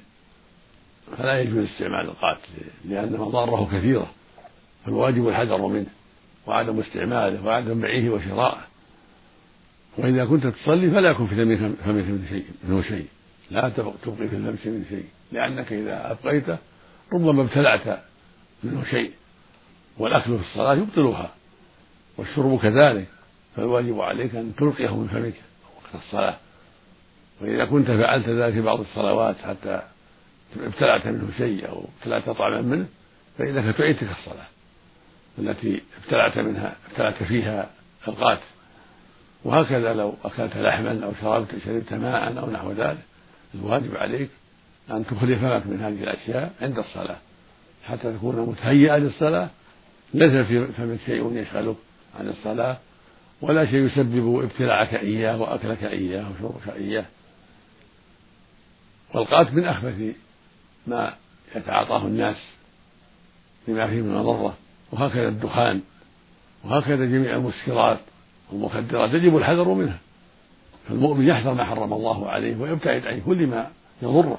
فلا 1.17 1.39
يجوز 1.39 1.65
استعمال 1.65 2.05
القاتل 2.05 2.49
لأن 2.85 3.17
مضاره 3.17 3.69
كثيرة 3.77 4.11
فالواجب 4.85 5.27
الحذر 5.27 5.67
منه 5.67 5.87
وعدم 6.47 6.79
استعماله 6.79 7.45
وعدم 7.45 7.81
بيعه 7.81 8.09
وشرائه 8.09 8.61
وإذا 9.97 10.25
كنت 10.25 10.47
تصلي 10.47 10.91
فلا 10.91 11.09
يكون 11.09 11.27
في 11.27 11.35
فمك 11.57 11.87
من 11.87 12.25
شيء 12.29 12.45
منه 12.63 12.81
شيء. 12.81 13.05
لا 13.51 13.69
تبقي 13.69 14.27
في 14.27 14.35
الفمس 14.35 14.65
من 14.65 14.85
شيء 14.89 15.05
لأنك 15.31 15.73
إذا 15.73 16.11
أبقيته 16.11 16.57
ربما 17.13 17.41
ابتلعت 17.41 17.99
منه 18.63 18.83
شيء 18.83 19.11
والأكل 19.97 20.37
في 20.37 20.43
الصلاة 20.43 20.73
يبطلها. 20.73 21.33
والشرب 22.17 22.59
كذلك 22.59 23.07
فالواجب 23.55 23.99
عليك 23.99 24.35
أن 24.35 24.55
تلقيه 24.57 24.95
من 24.95 25.07
فمك 25.07 25.33
وقت 25.75 26.03
الصلاة. 26.03 26.37
وإذا 27.41 27.65
كنت 27.65 27.87
فعلت 27.87 28.29
ذلك 28.29 28.53
في 28.53 28.61
بعض 28.61 28.79
الصلوات 28.79 29.35
حتى 29.37 29.81
ابتلعت 30.59 31.07
منه 31.07 31.29
شيء 31.37 31.69
أو 31.69 31.85
ابتلعت 31.99 32.29
طعما 32.29 32.61
منه 32.61 32.85
فإنك 33.37 33.75
تعيد 33.75 33.97
تلك 33.97 34.09
الصلاة 34.19 34.45
التي 35.39 35.81
ابتلعت 36.03 36.37
منها 36.37 36.75
ابتلعت 36.89 37.23
فيها 37.23 37.69
القات. 38.07 38.39
وهكذا 39.43 39.93
لو 39.93 40.15
أكلت 40.25 40.57
لحما 40.57 41.05
أو 41.05 41.11
شربت 41.21 41.49
شربت 41.65 41.93
ماء 41.93 42.39
أو 42.39 42.51
نحو 42.51 42.71
ذلك 42.71 42.97
الواجب 43.55 43.97
عليك 43.97 44.29
أن 44.91 45.05
تخلي 45.05 45.35
فمك 45.35 45.67
من 45.67 45.81
هذه 45.81 46.03
الأشياء 46.03 46.53
عند 46.61 46.77
الصلاة. 46.77 47.17
حتى 47.85 48.13
تكون 48.13 48.35
متهيئا 48.35 48.99
للصلاة 48.99 49.49
ليس 50.13 50.45
في 50.45 50.67
فمك 50.67 50.99
شيء 51.05 51.37
يشغلك. 51.37 51.75
عن 52.19 52.27
الصلاة 52.27 52.77
ولا 53.41 53.65
شيء 53.65 53.85
يسبب 53.85 54.43
ابتلاعك 54.43 54.93
إياه 54.93 55.41
وأكلك 55.41 55.83
إياه 55.83 56.25
وشربك 56.31 56.69
إياه. 56.75 57.05
والقات 59.13 59.53
من 59.53 59.63
أخبث 59.63 60.15
ما 60.87 61.13
يتعاطاه 61.55 62.07
الناس 62.07 62.37
لما 63.67 63.87
فيه 63.87 64.01
من 64.01 64.15
مضرة 64.15 64.57
وهكذا 64.91 65.27
الدخان 65.27 65.81
وهكذا 66.63 67.05
جميع 67.05 67.35
المسكرات 67.35 67.99
والمخدرات 68.51 69.13
يجب 69.13 69.37
الحذر 69.37 69.73
منها. 69.73 69.99
فالمؤمن 70.87 71.27
يحذر 71.27 71.53
ما 71.53 71.63
حرم 71.63 71.93
الله 71.93 72.29
عليه 72.29 72.61
ويبتعد 72.61 73.05
عن 73.05 73.21
كل 73.21 73.47
ما 73.47 73.67
يضره. 74.01 74.37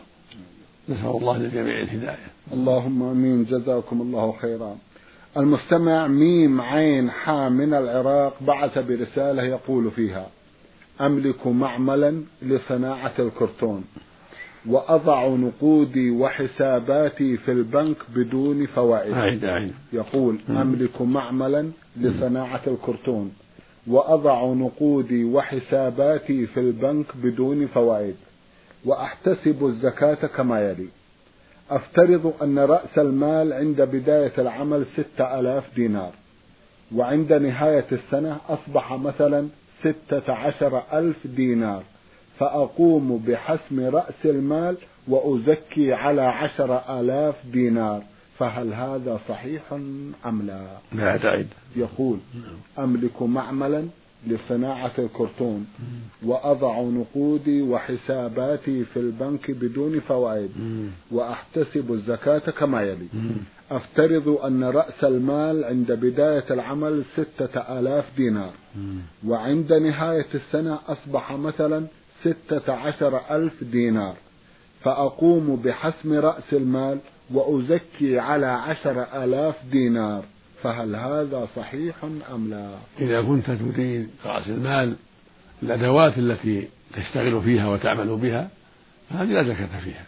نسأل 0.89 1.07
الله 1.07 1.39
للجميع 1.39 1.81
الهداية. 1.81 2.27
اللهم 2.53 3.03
آمين. 3.03 3.45
جزاكم 3.45 4.01
الله 4.01 4.37
خيرا. 4.43 4.77
المستمع 5.37 6.07
ميم 6.07 6.61
عين 6.61 7.11
حا 7.11 7.49
من 7.49 7.75
العراق 7.75 8.43
بعث 8.43 8.79
برسالة 8.79 9.43
يقول 9.43 9.91
فيها 9.91 10.27
أملك 11.01 11.47
معملا 11.47 12.23
لصناعة 12.43 13.13
الكرتون 13.19 13.85
وأضع 14.67 15.29
نقودي 15.29 16.11
وحساباتي 16.11 17.37
في 17.37 17.53
البنك 17.53 17.97
بدون 18.15 18.67
فوائد. 18.67 19.13
أعيد 19.13 19.45
أعيد 19.45 19.73
يقول 19.93 20.39
أملك 20.49 21.03
معملا 21.03 21.71
لصناعة 21.97 22.63
الكرتون 22.67 23.33
وأضع 23.87 24.53
نقودي 24.53 25.25
وحساباتي 25.25 26.47
في 26.47 26.61
البنك 26.61 27.07
بدون 27.17 27.67
فوائد 27.67 28.15
وأحتسب 28.85 29.67
الزكاة 29.67 30.27
كما 30.27 30.61
يلي. 30.71 30.89
أفترض 31.71 32.33
أن 32.43 32.59
رأس 32.59 32.99
المال 32.99 33.53
عند 33.53 33.83
بداية 33.83 34.33
العمل 34.39 34.87
ستة 34.97 35.41
ألاف 35.41 35.75
دينار 35.75 36.13
وعند 36.95 37.33
نهاية 37.33 37.87
السنة 37.93 38.41
أصبح 38.49 38.93
مثلا 38.93 39.49
ستة 39.81 40.33
عشر 40.33 40.83
ألف 40.93 41.27
دينار 41.27 41.83
فأقوم 42.39 43.25
بحسم 43.27 43.81
رأس 43.81 44.25
المال 44.25 44.77
وأزكي 45.09 45.93
على 45.93 46.23
عشر 46.23 47.01
آلاف 47.01 47.35
دينار. 47.53 48.03
فهل 48.39 48.75
هذا 48.75 49.21
صحيح 49.29 49.63
أم 50.27 50.43
لا؟ 50.47 50.67
لا 50.93 51.17
تعد 51.17 51.47
يقول 51.77 52.19
أملك 52.79 53.23
معملا 53.23 53.87
لصناعة 54.27 54.93
الكرتون. 54.99 55.67
وأضع 56.25 56.81
نقودي 56.81 57.63
وحساباتي 57.63 58.85
في 58.85 59.01
البنك 59.01 59.51
بدون 59.51 60.01
فوائد. 60.01 60.51
وأحتسب 61.11 61.93
الزكاة 61.93 62.39
كما 62.39 62.83
يلي. 62.83 63.07
أفترض 63.71 64.29
أن 64.29 64.65
رأس 64.65 65.05
المال 65.05 65.65
عند 65.65 65.93
بداية 65.93 66.45
العمل 66.51 67.05
ستة 67.05 67.61
آلاف 67.61 68.05
دينار. 68.17 68.53
وعند 69.27 69.73
نهاية 69.73 70.27
السنة 70.35 70.79
أصبح 70.89 71.33
مثلا 71.33 71.87
ستة 72.25 72.73
عشر 72.73 73.21
ألف 73.31 73.65
دينار. 73.65 74.15
فأقوم 74.83 75.57
بحسم 75.65 76.13
رأس 76.13 76.53
المال 76.53 76.99
وأزكي 77.35 78.19
على 78.19 78.47
عشر 78.47 79.25
آلاف 79.25 79.55
دينار. 79.73 80.25
فهل 80.63 80.97
هذا 80.97 81.49
صحيح 81.57 81.95
أم 82.35 82.51
لا؟ 82.51 82.71
إذا 83.01 83.23
كنت 83.23 83.51
تريد 83.51 84.09
رأس 84.25 84.49
المال 84.49 84.97
الأدوات 85.63 86.19
التي 86.19 86.69
تشتغل 86.95 87.43
فيها 87.43 87.69
وتعمل 87.69 88.17
بها 88.17 88.49
فهذه 89.11 89.29
لا 89.29 89.43
زكاة 89.43 89.81
فيها. 89.81 90.05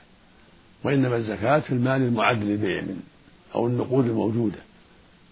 وإنما 0.84 1.16
الزكاة 1.16 1.58
في 1.58 1.70
المال 1.70 2.02
المعد 2.02 2.44
للبيع 2.44 2.82
من 2.82 3.00
أو 3.54 3.66
النقود 3.66 4.06
الموجودة. 4.06 4.58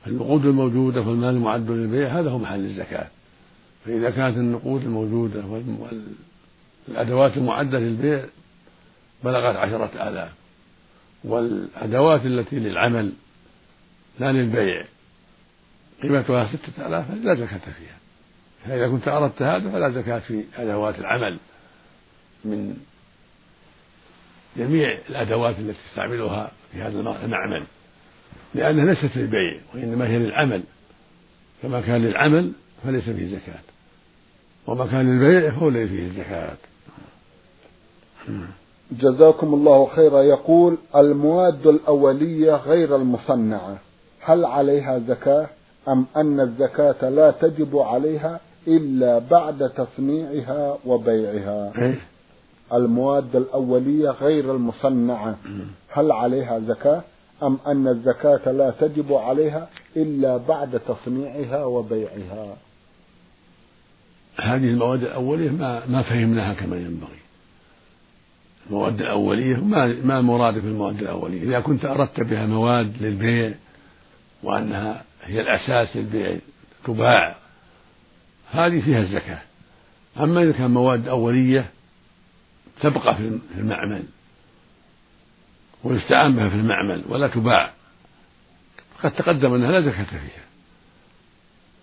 النقود 0.06 0.46
الموجودة 0.46 1.00
والمال 1.00 1.34
المعد 1.34 1.70
للبيع 1.70 2.08
هذا 2.08 2.30
هو 2.30 2.38
محل 2.38 2.64
الزكاة. 2.64 3.06
فإذا 3.84 4.10
كانت 4.10 4.36
النقود 4.36 4.82
الموجودة 4.82 5.42
والأدوات 6.88 7.36
المعدة 7.36 7.78
للبيع 7.78 8.24
بلغت 9.24 9.56
عشرة 9.56 10.08
آلاف. 10.08 10.30
والأدوات 11.24 12.26
التي 12.26 12.56
للعمل 12.56 13.12
لا 14.20 14.32
للبيع. 14.32 14.84
قيمتها 16.02 16.48
ستة 16.48 16.86
آلاف 16.86 17.10
لا 17.10 17.34
زكاة 17.34 17.58
فيها. 17.58 17.96
فإذا 18.66 18.88
كنت 18.88 19.08
أردت 19.08 19.42
هذا 19.42 19.70
فلا 19.70 19.90
زكاة 19.90 20.18
في 20.18 20.44
أدوات 20.56 20.98
العمل. 20.98 21.38
من 22.44 22.76
جميع 24.56 24.98
الأدوات 25.10 25.58
التي 25.58 25.78
تستعملها 25.90 26.50
في 26.72 26.82
هذا 26.82 27.00
المعمل. 27.24 27.62
لأنها 28.54 28.84
ليست 28.84 29.16
للبيع 29.16 29.60
وإنما 29.74 30.08
هي 30.08 30.18
للعمل. 30.18 30.62
فما 31.62 31.80
كان 31.80 32.02
للعمل 32.02 32.52
فليس 32.84 33.04
فيه 33.04 33.26
زكاة. 33.26 33.60
وما 34.66 34.86
كان 34.86 35.18
للبيع 35.18 35.50
فهو 35.50 35.68
الذي 35.68 35.88
فيه 35.88 36.06
الزكاة 36.06 36.56
جزاكم 38.90 39.54
الله 39.54 39.86
خيرا. 39.86 40.22
يقول 40.22 40.78
المواد 40.96 41.66
الأولية 41.66 42.52
غير 42.52 42.96
المصنعة. 42.96 43.78
هل 44.20 44.44
عليها 44.44 44.98
زكاة؟ 44.98 45.48
أم 45.88 46.06
أن 46.16 46.40
الزكاة 46.40 47.08
لا 47.08 47.30
تجب 47.30 47.76
عليها 47.78 48.40
إلا 48.68 49.18
بعد 49.18 49.70
تصنيعها 49.70 50.78
وبيعها. 50.86 51.72
إيه؟ 51.78 51.98
المواد 52.72 53.36
الأولية 53.36 54.10
غير 54.10 54.54
المصنعة. 54.54 55.36
هل 55.88 56.12
عليها 56.12 56.58
زكاة؟ 56.58 57.02
أم 57.42 57.58
أن 57.66 57.88
الزكاة 57.88 58.52
لا 58.52 58.70
تجب 58.70 59.12
عليها 59.12 59.68
إلا 59.96 60.36
بعد 60.36 60.80
تصنيعها 60.80 61.64
وبيعها. 61.64 62.56
هذه 64.40 64.70
المواد 64.70 65.02
الأولية 65.02 65.50
ما 65.50 65.86
ما 65.86 66.02
فهمناها 66.02 66.54
كما 66.54 66.76
ينبغي. 66.76 67.18
المواد 68.66 69.00
الأولية 69.00 69.56
ما 69.56 69.86
ما 70.04 70.18
المراد 70.18 70.60
في 70.60 70.66
المواد 70.66 70.98
الأولية؟ 71.00 71.42
إذا 71.42 71.60
كنت 71.60 71.84
أردت 71.84 72.20
بها 72.20 72.46
مواد 72.46 73.02
للبيع 73.02 73.54
وأنها 74.42 75.04
هي 75.26 75.40
الأساس 75.40 75.96
للبيع 75.96 76.36
تباع 76.84 77.36
هذه 78.50 78.80
فيها 78.80 78.98
الزكاة. 78.98 79.38
أما 80.20 80.42
إذا 80.42 80.52
كان 80.52 80.70
مواد 80.70 81.08
أولية 81.08 81.70
تبقى 82.80 83.16
في 83.16 83.38
المعمل 83.58 84.02
ويستعان 85.84 86.36
بها 86.36 86.48
في 86.48 86.54
المعمل 86.54 87.04
ولا 87.08 87.28
تباع. 87.28 87.72
قد 89.02 89.10
تقدم 89.10 89.54
أنها 89.54 89.70
لا 89.70 89.80
زكاة 89.80 90.04
فيها. 90.04 90.46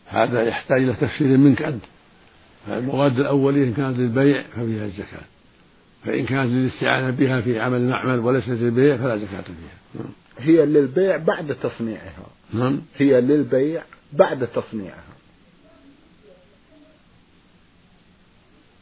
هذا 0.07 0.43
يحتاج 0.43 0.83
إلى 0.83 0.93
تفسير 0.93 1.37
منك 1.37 1.61
أنت. 1.61 1.83
فالمواد 2.67 3.19
الأولية 3.19 3.63
إن 3.63 3.73
كانت 3.73 3.97
للبيع 3.97 4.43
ففيها 4.43 4.85
الزكاة. 4.85 5.23
فإن 6.05 6.25
كانت 6.25 6.51
للاستعانة 6.51 7.09
بها 7.09 7.41
في 7.41 7.59
عمل 7.59 7.77
المعمل 7.77 8.19
وليست 8.19 8.49
للبيع 8.49 8.97
فلا 8.97 9.17
زكاة 9.17 9.41
فيها. 9.41 10.03
هي 10.39 10.65
للبيع 10.65 11.17
بعد 11.17 11.55
تصنيعها. 11.55 12.27
نعم. 12.53 12.81
هي 12.97 13.21
للبيع 13.21 13.83
بعد 14.13 14.47
تصنيعها. 14.47 15.03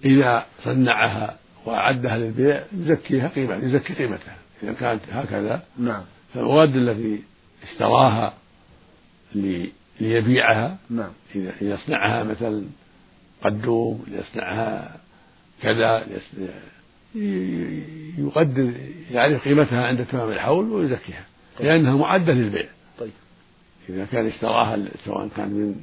إذا 0.06 0.46
صنعها 0.64 1.38
وأعدها 1.66 2.18
للبيع 2.18 2.64
يزكيها 2.78 3.28
قيمة 3.28 3.56
يزكي 3.56 3.94
قيمتها. 3.94 4.36
إذا 4.64 4.74
كانت 4.74 5.02
هكذا 5.12 5.64
نعم. 5.78 6.04
فالمواد 6.34 6.76
التي 6.76 7.24
اشتراها 7.64 8.34
ليبيعها 10.00 10.78
نعم. 10.90 11.12
إذا 11.36 11.54
يصنعها 11.62 12.24
مثلا 12.24 12.66
قدوم 13.44 14.06
ليصنعها 14.08 14.98
كذا 15.62 16.06
يقدر 18.18 18.74
يعرف 19.12 19.44
قيمتها 19.44 19.86
عند 19.86 20.06
تمام 20.06 20.32
الحول 20.32 20.70
ويزكيها 20.70 21.26
طيب. 21.60 21.68
لأنها 21.68 21.96
معدة 21.96 22.34
للبيع. 22.34 22.70
إذا 23.90 24.06
كان 24.06 24.28
اشتراها 24.28 24.80
سواء 25.06 25.30
كان 25.38 25.50
من 25.50 25.76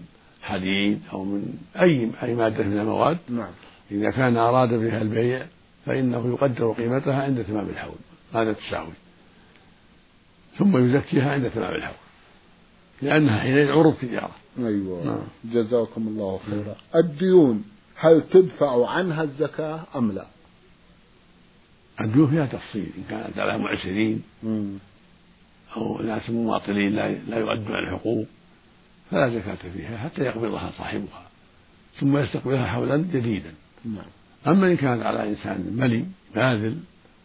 حديد 0.43 1.01
أو 1.13 1.25
من 1.25 1.59
أي 1.81 2.11
أي 2.23 2.35
مادة 2.35 2.65
من 2.65 2.79
المواد 2.79 3.19
نعم. 3.29 3.51
إذا 3.91 4.11
كان 4.11 4.37
أراد 4.37 4.75
بها 4.75 5.03
البيع 5.03 5.47
فإنه 5.87 6.29
يقدر 6.29 6.73
قيمتها 6.73 7.23
عند 7.23 7.45
تمام 7.45 7.69
الحول 7.69 7.99
هذا 8.35 8.51
التساوي 8.51 8.93
ثم 10.59 10.77
يزكيها 10.77 11.33
عند 11.33 11.51
تمام 11.51 11.75
الحول 11.75 11.95
لأنها 13.03 13.39
حينئذ 13.39 13.71
عروض 13.71 13.95
تجارة. 13.95 14.37
أيوة. 14.59 15.05
نعم. 15.05 15.23
جزاكم 15.45 16.09
الله 16.09 16.41
خيرا. 16.51 16.77
الديون 16.95 17.65
هل 17.97 18.23
تدفع 18.31 18.91
عنها 18.91 19.23
الزكاة 19.23 19.81
أم 19.97 20.13
لا؟ 20.13 20.27
الديون 22.01 22.31
فيها 22.31 22.47
تفصيل 22.47 22.91
إن 22.99 23.05
كانت 23.11 23.39
على 23.39 23.59
معسرين. 23.59 24.23
أو 25.77 26.03
ناس 26.03 26.31
مماطلين 26.31 26.93
لا 26.93 27.09
لا 27.09 27.39
يؤدون 27.39 27.79
الحقوق 27.79 28.27
فلا 29.11 29.29
زكاة 29.29 29.71
فيها 29.75 29.99
حتى 29.99 30.23
يقبضها 30.23 30.71
صاحبها 30.71 31.29
ثم 31.95 32.17
يستقبلها 32.17 32.67
حولا 32.67 32.97
جديدا. 32.97 33.55
نعم. 33.85 34.05
أما 34.47 34.67
إن 34.67 34.77
كانت 34.77 35.03
على 35.03 35.29
إنسان 35.29 35.73
ملي 35.77 36.05
باذل 36.35 36.77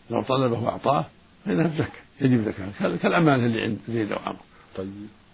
لو 0.10 0.24
طلبه 0.24 0.60
وأعطاه 0.60 1.06
فإنها 1.46 1.68
تزكى 1.68 2.04
يجب 2.22 2.46
زكاة 2.46 2.96
كالأمانة 2.96 3.46
اللي 3.46 3.62
عند 3.62 3.78
زيد 3.90 4.12
أو 4.12 4.20
عمرو. 4.20 4.40
طيب. 4.78 4.88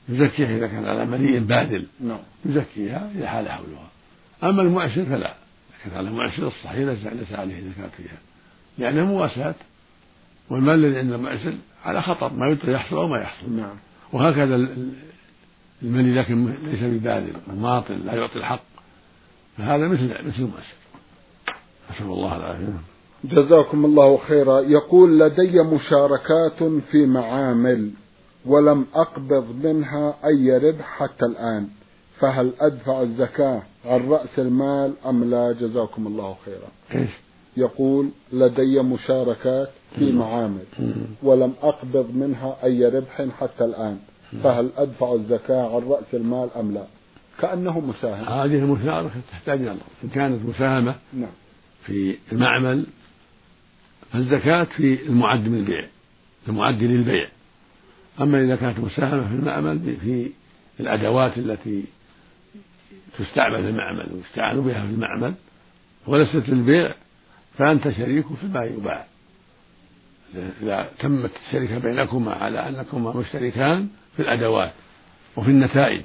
يزكيها 0.09 0.57
إذا 0.57 0.67
كان 0.67 0.85
على 0.85 1.05
مليء 1.05 1.39
باذل. 1.39 1.87
نعم. 1.99 2.19
يزكيها 2.45 3.11
إذا 3.15 3.27
حال 3.27 3.49
حولها. 3.49 3.89
أما 4.43 4.61
المعسر 4.61 5.05
فلا. 5.05 5.35
كان 5.83 5.93
على 5.97 6.07
المعسر 6.07 6.47
الصحيح 6.47 6.77
ليس 6.79 7.33
عليه 7.33 7.61
زكاة 7.61 7.89
فيها. 7.97 8.17
لأنها 8.77 9.03
مواساة 9.03 9.55
والمال 10.49 10.85
الذي 10.85 10.99
عند 10.99 11.13
المعسر 11.13 11.53
على 11.85 12.01
خطر 12.01 12.33
ما 12.33 12.47
يدري 12.47 12.73
يحصل 12.73 12.95
أو 12.95 13.07
ما 13.07 13.17
يحصل. 13.17 13.51
نعم. 13.51 13.75
وهكذا 14.13 14.67
الملي 15.83 16.21
لكن 16.21 16.53
ليس 16.63 16.83
بباذل 16.83 17.33
مماطل 17.47 18.05
لا 18.05 18.13
يعطي 18.13 18.35
الحق. 18.35 18.63
فهذا 19.57 19.87
مثل 19.87 20.03
مثل 20.03 20.39
المعسر 20.39 20.75
نسأل 21.91 22.05
الله 22.05 22.37
العافية. 22.37 22.73
جزاكم 23.23 23.85
الله 23.85 24.17
خيرا. 24.17 24.59
يقول 24.59 25.19
لدي 25.19 25.63
مشاركات 25.63 26.63
في 26.91 27.05
معامل 27.05 27.91
ولم 28.45 28.85
أقبض 28.95 29.65
منها 29.65 30.15
أي 30.25 30.57
ربح 30.57 30.85
حتى 30.85 31.25
الآن. 31.25 31.67
فهل 32.19 32.53
أدفع 32.59 33.01
الزكاة 33.01 33.61
عن 33.85 34.09
رأس 34.09 34.39
المال 34.39 34.93
أم 35.05 35.23
لا؟ 35.23 35.51
جزاكم 35.51 36.07
الله 36.07 36.35
خيرا. 36.45 37.01
إيش؟ 37.01 37.09
يقول 37.57 38.09
لدي 38.33 38.81
مشاركات 38.81 39.69
في 39.95 40.11
معامل. 40.11 40.65
ولم 41.23 41.53
أقبض 41.61 42.15
منها 42.15 42.57
أي 42.63 42.85
ربح 42.85 43.21
حتى 43.39 43.65
الآن. 43.65 43.97
فهل 44.43 44.69
أدفع 44.77 45.13
الزكاة 45.13 45.75
عن 45.75 45.89
رأس 45.89 46.13
المال 46.13 46.49
أم 46.59 46.73
لا؟ 46.73 46.83
كأنه 47.39 47.79
مساهم 47.79 48.25
هذه 48.25 48.59
المشاركة 48.59 49.11
تحتاج 49.31 49.61
إلى 49.61 49.71
إن 50.03 50.09
كانت 50.09 50.45
مساهمة 50.45 50.95
نعم. 51.13 51.29
في 51.85 52.17
المعمل 52.31 52.85
فالزكاة 54.11 54.63
في 54.63 55.07
المعد 55.07 55.47
من 55.47 55.57
البيع 55.57 55.85
المعد 56.47 56.83
للبيع. 56.83 57.29
أما 58.21 58.41
إذا 58.41 58.55
كانت 58.55 58.79
مساهمة 58.79 59.27
في 59.27 59.33
المعمل 59.35 59.97
في 60.01 60.31
الأدوات 60.79 61.37
التي 61.37 61.83
تستعمل 63.19 63.63
في 63.63 63.69
المعمل 63.69 64.07
ويستعان 64.13 64.61
بها 64.61 64.85
في 64.87 64.93
المعمل 64.93 65.33
وليست 66.07 66.49
للبيع 66.49 66.93
فأنت 67.57 67.89
شريك 67.89 68.25
فيما 68.41 68.63
يباع. 68.63 69.05
إذا 70.61 70.89
تمت 70.99 71.31
الشركة 71.47 71.77
بينكما 71.79 72.33
على 72.33 72.69
أنكما 72.69 73.13
مشتركان 73.17 73.87
في 74.15 74.21
الأدوات 74.21 74.71
وفي 75.35 75.51
النتائج 75.51 76.01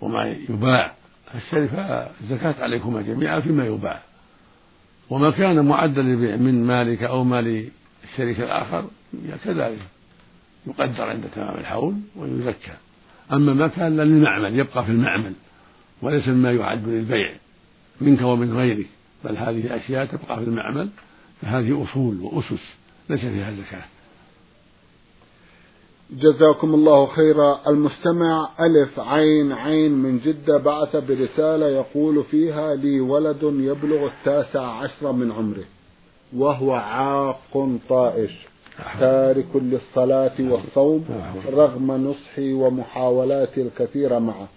وما 0.00 0.36
يباع 0.48 0.94
فالشركة 1.32 2.10
الزكاة 2.20 2.54
عليكما 2.62 3.02
جميعا 3.02 3.40
فيما 3.40 3.66
يباع. 3.66 4.00
وما 5.10 5.30
كان 5.30 5.64
معدا 5.64 6.02
للبيع 6.02 6.36
من 6.36 6.66
مالك 6.66 7.02
أو 7.02 7.24
مال 7.24 7.68
الشريك 8.04 8.40
الآخر 8.40 8.86
كذلك 9.44 9.78
يقدر 10.66 11.02
عند 11.02 11.24
تمام 11.34 11.54
الحول 11.58 11.94
ويزكى. 12.16 12.72
أما 13.32 13.54
ما 13.54 13.66
كان 13.68 13.96
للمعمل 13.96 14.58
يبقى 14.58 14.84
في 14.84 14.90
المعمل 14.90 15.32
وليس 16.02 16.28
مما 16.28 16.52
يعد 16.52 16.88
للبيع 16.88 17.32
منك 18.00 18.22
ومن 18.22 18.52
غيرك 18.56 18.86
بل 19.24 19.36
هذه 19.36 19.76
أشياء 19.76 20.04
تبقى 20.06 20.36
في 20.36 20.44
المعمل 20.44 20.88
فهذه 21.42 21.84
أصول 21.84 22.20
وأسس 22.20 22.74
ليس 23.10 23.20
فيها 23.20 23.52
زكاة. 23.52 23.84
جزاكم 26.10 26.74
الله 26.74 27.06
خيرا. 27.06 27.60
المستمع 27.66 28.48
ألف 28.60 29.00
عين 29.00 29.52
عين 29.52 29.92
من 29.92 30.18
جدة 30.18 30.58
بعث 30.58 30.96
برسالة 30.96 31.66
يقول 31.66 32.24
فيها 32.24 32.74
لي 32.74 33.00
ولد 33.00 33.42
يبلغ 33.42 34.06
التاسع 34.06 34.66
عشر 34.66 35.12
من 35.12 35.32
عمره 35.32 35.64
وهو 36.36 36.72
عاق 36.72 37.78
طائش 37.88 38.32
تارك 39.00 39.46
للصلاة 39.54 40.32
والصوم 40.40 41.04
رغم 41.52 41.92
نصحي 41.92 42.52
ومحاولاتي 42.52 43.62
الكثيرة 43.62 44.18
معه. 44.18 44.48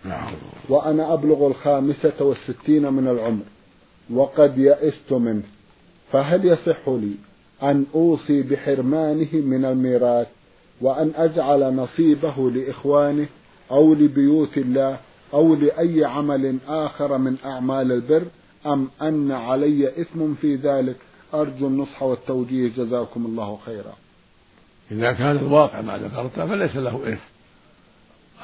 وأنا 0.70 1.14
أبلغ 1.14 1.48
الخامسة 1.48 2.14
والستين 2.20 2.94
من 2.94 3.08
العمر 3.08 3.44
وقد 4.14 4.58
يئست 4.58 5.12
منه 5.14 5.44
فهل 6.12 6.46
يصح 6.46 6.88
لي 6.90 7.12
أن 7.64 7.86
أوصي 7.96 8.42
بحرمانه 8.42 9.34
من 9.34 9.66
الميراث 9.66 10.28
وأن 10.82 11.12
أجعل 11.16 11.76
نصيبه 11.76 12.52
لإخوانه 12.52 13.28
أو 13.72 13.94
لبيوت 13.94 14.58
الله 14.58 15.00
أو 15.34 15.56
لأي 15.56 16.06
عمل 16.06 16.58
آخر 16.68 17.18
من 17.18 17.38
أعمال 17.46 17.92
البر 17.92 18.26
أم 18.66 18.90
أن 19.02 19.32
علي 19.32 20.02
إثم 20.02 20.34
في 20.34 20.56
ذلك؟ 20.56 20.96
أرجو 21.34 21.68
النصح 21.68 22.04
والتوجيه. 22.04 22.70
جزاكم 22.78 23.26
الله 23.26 23.60
خيرا. 23.66 23.94
إذا 24.92 25.12
كان 25.12 25.38
الواقع 25.38 25.82
ما 25.82 25.98
ذكرت 25.98 26.40
فليس 26.40 26.76
له 26.76 27.08
إرث 27.08 27.22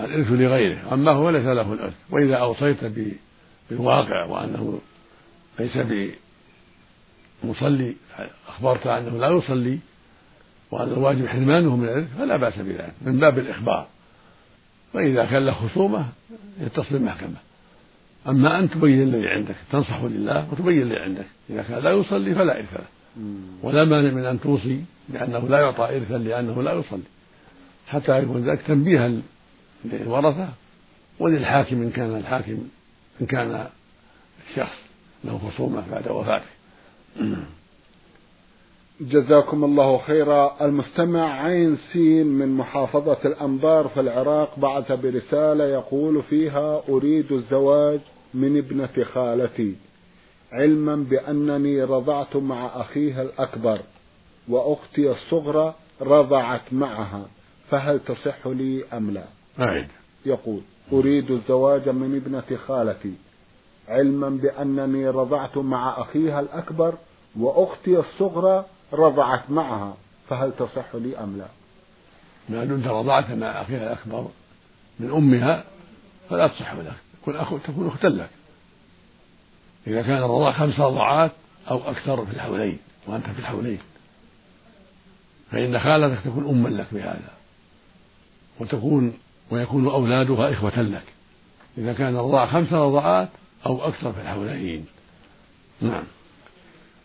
الإرث 0.01 0.31
لغيره. 0.31 0.93
أما 0.93 1.11
هو 1.11 1.29
ليس 1.29 1.45
له 1.45 1.73
الإرث 1.73 1.93
وإذا 2.11 2.35
أوصيت 2.35 2.77
بالواقع 3.69 4.25
وأنه 4.25 4.79
ليس 5.59 5.77
بمصلي 7.43 7.95
أخبرت 8.47 8.87
أنه 8.87 9.17
لا 9.17 9.29
يصلي 9.29 9.79
وأن 10.71 10.87
الواجب 10.87 11.27
حرمانه 11.27 11.75
من 11.75 11.83
الإرث 11.83 12.17
فلا 12.17 12.37
بأس 12.37 12.59
بذلك 12.59 12.93
من 13.01 13.19
باب 13.19 13.39
الإخبار. 13.39 13.87
وإذا 14.93 15.25
كان 15.25 15.45
له 15.45 15.53
خصومة 15.53 16.05
يتصل 16.61 16.95
المحكمة 16.95 17.35
أما 18.27 18.59
أن 18.59 18.69
تبين 18.69 19.01
الذي 19.01 19.27
عندك 19.27 19.55
تنصح 19.71 20.01
لله 20.01 20.47
وتبين 20.51 20.81
الذي 20.81 20.99
عندك. 20.99 21.25
إذا 21.49 21.63
كان 21.63 21.83
لا 21.83 21.91
يصلي 21.91 22.35
فلا 22.35 22.59
إرث 22.59 22.73
له. 22.73 22.85
ولا 23.63 23.83
مانع 23.83 24.11
من 24.11 24.25
أن 24.25 24.39
توصي 24.39 24.83
بأنه 25.09 25.39
لا 25.39 25.59
يعطى 25.59 25.97
إرثا 25.97 26.17
لأنه 26.17 26.61
لا 26.61 26.73
يصلي. 26.73 27.03
حتى 27.87 28.19
يكون 28.19 28.49
ذلك 28.49 28.61
تنبيها 28.61 29.11
للورثة 29.85 30.49
وللحاكم 31.19 31.81
إن 31.81 31.91
كان 31.91 32.15
الحاكم 32.15 32.67
إن 33.21 33.25
كان 33.25 33.67
الشخص 34.49 34.77
له 35.23 35.37
خصومة 35.37 35.83
بعد 35.91 36.07
وفاته. 36.07 36.45
جزاكم 39.09 39.63
الله 39.63 39.97
خيرا. 39.97 40.55
المستمع 40.61 41.43
عين 41.43 41.77
سين 41.93 42.27
من 42.27 42.57
محافظة 42.57 43.17
الأنبار 43.25 43.87
في 43.87 43.99
العراق 43.99 44.59
بعث 44.59 44.91
برسالة 44.91 45.63
يقول 45.63 46.23
فيها 46.23 46.81
أريد 46.89 47.31
الزواج 47.31 47.99
من 48.33 48.57
ابنة 48.57 49.03
خالتي 49.13 49.75
علما 50.51 50.95
بأنني 50.95 51.83
رضعت 51.83 52.35
مع 52.35 52.81
أخيها 52.81 53.21
الأكبر 53.21 53.79
وأختي 54.47 55.11
الصغرى 55.11 55.73
رضعت 56.01 56.73
معها 56.73 57.25
فهل 57.69 57.99
تصح 57.99 58.47
لي 58.47 58.83
أم 58.93 59.11
لا؟ 59.11 59.23
أعد. 59.59 59.87
يقول 60.25 60.61
أريد 60.93 61.31
الزواج 61.31 61.89
من 61.89 62.21
ابنة 62.25 62.57
خالتي 62.67 63.13
علما 63.87 64.29
بأنني 64.29 65.09
رضعت 65.09 65.57
مع 65.57 66.01
أخيها 66.01 66.39
الأكبر 66.39 66.93
وأختي 67.39 67.99
الصغرى 67.99 68.65
رضعت 68.93 69.49
معها 69.49 69.97
فهل 70.29 70.51
تصح 70.59 70.95
لي 70.95 71.17
أم 71.17 71.37
لا؟ 71.37 71.47
ما 72.49 72.65
دمت 72.65 72.87
رضعت 72.87 73.31
مع 73.31 73.47
أخيها 73.47 73.93
الأكبر 73.93 74.27
من 74.99 75.11
أمها 75.11 75.63
فلا 76.29 76.47
تصح 76.47 76.73
لك. 76.73 76.93
تكون 77.21 77.35
أخو 77.35 77.57
تكون 77.57 77.87
أختا 77.87 78.07
لك. 78.07 78.29
إذا 79.87 80.01
كان 80.01 80.17
الرضاع 80.17 80.51
خمس 80.51 80.79
رضعات 80.79 81.31
أو 81.71 81.89
أكثر 81.89 82.25
في 82.25 82.31
الحولين 82.31 82.77
وأنت 83.07 83.25
في 83.25 83.39
الحولين. 83.39 83.79
فإن 85.51 85.79
خالتك 85.79 86.23
تكون 86.23 86.49
أما 86.49 86.69
لك 86.69 86.87
بهذا. 86.91 87.33
وتكون 88.59 89.13
ويكون 89.51 89.87
أولادها 89.87 90.51
إخوة 90.51 90.81
لك. 90.81 91.03
إذا 91.77 91.93
كان 91.93 92.15
الرضاع 92.15 92.45
خمس 92.45 92.73
رضعات 92.73 93.29
أو 93.65 93.87
أكثر 93.87 94.13
في 94.13 94.21
الحولين. 94.21 94.85
نعم. 95.81 96.03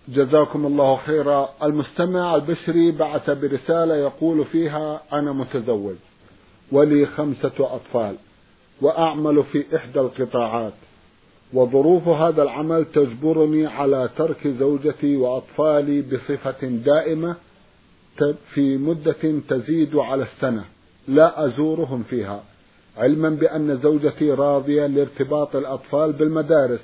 جزاكم 0.08 0.66
الله 0.66 0.96
خيرا. 0.96 1.48
المستمع 1.62 2.34
البشري 2.34 2.90
بعث 2.90 3.30
برسالة 3.30 3.96
يقول 3.96 4.44
فيها 4.44 5.00
أنا 5.12 5.32
متزوج 5.32 5.96
ولي 6.72 7.06
خمسة 7.06 7.52
أطفال 7.60 8.14
وأعمل 8.80 9.44
في 9.44 9.76
إحدى 9.76 10.00
القطاعات 10.00 10.72
وظروف 11.52 12.08
هذا 12.08 12.42
العمل 12.42 12.84
تجبرني 12.84 13.66
على 13.66 14.08
ترك 14.16 14.48
زوجتي 14.48 15.16
وأطفالي 15.16 16.02
بصفة 16.02 16.66
دائمة 16.66 17.36
في 18.54 18.76
مدة 18.76 19.40
تزيد 19.48 19.96
على 19.96 20.22
السنة 20.22 20.64
لا 21.08 21.44
أزورهم 21.44 22.02
فيها 22.02 22.42
علما 22.96 23.28
بأن 23.28 23.78
زوجتي 23.82 24.32
راضية 24.32 24.86
لارتباط 24.86 25.56
الأطفال 25.56 26.12
بالمدارس. 26.12 26.80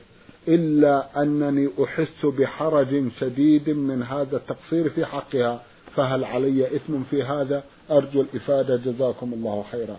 إلا 0.48 1.22
أنني 1.22 1.68
أحس 1.84 2.26
بحرج 2.26 3.08
شديد 3.20 3.70
من 3.70 4.02
هذا 4.02 4.36
التقصير 4.36 4.88
في 4.88 5.06
حقها. 5.06 5.62
فهل 5.96 6.24
علي 6.24 6.76
إثم 6.76 7.02
في 7.10 7.22
هذا؟ 7.22 7.64
أرجو 7.90 8.20
الإفادة. 8.20 8.76
جزاكم 8.76 9.32
الله 9.32 9.64
خيرا. 9.72 9.96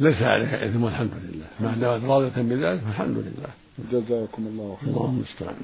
ليس 0.00 0.22
عليك 0.22 0.54
إثم 0.54 0.84
والحمد 0.84 1.10
لله. 1.22 1.46
ما 1.60 1.76
دامت 1.80 2.10
راضية 2.10 2.42
بذلك 2.42 2.80
فالحمد 2.80 3.16
لله. 3.16 3.50
جزاكم 3.92 4.46
الله 4.46 4.76
خيرا. 4.80 4.96
الله 4.96 5.10
المستعان 5.10 5.56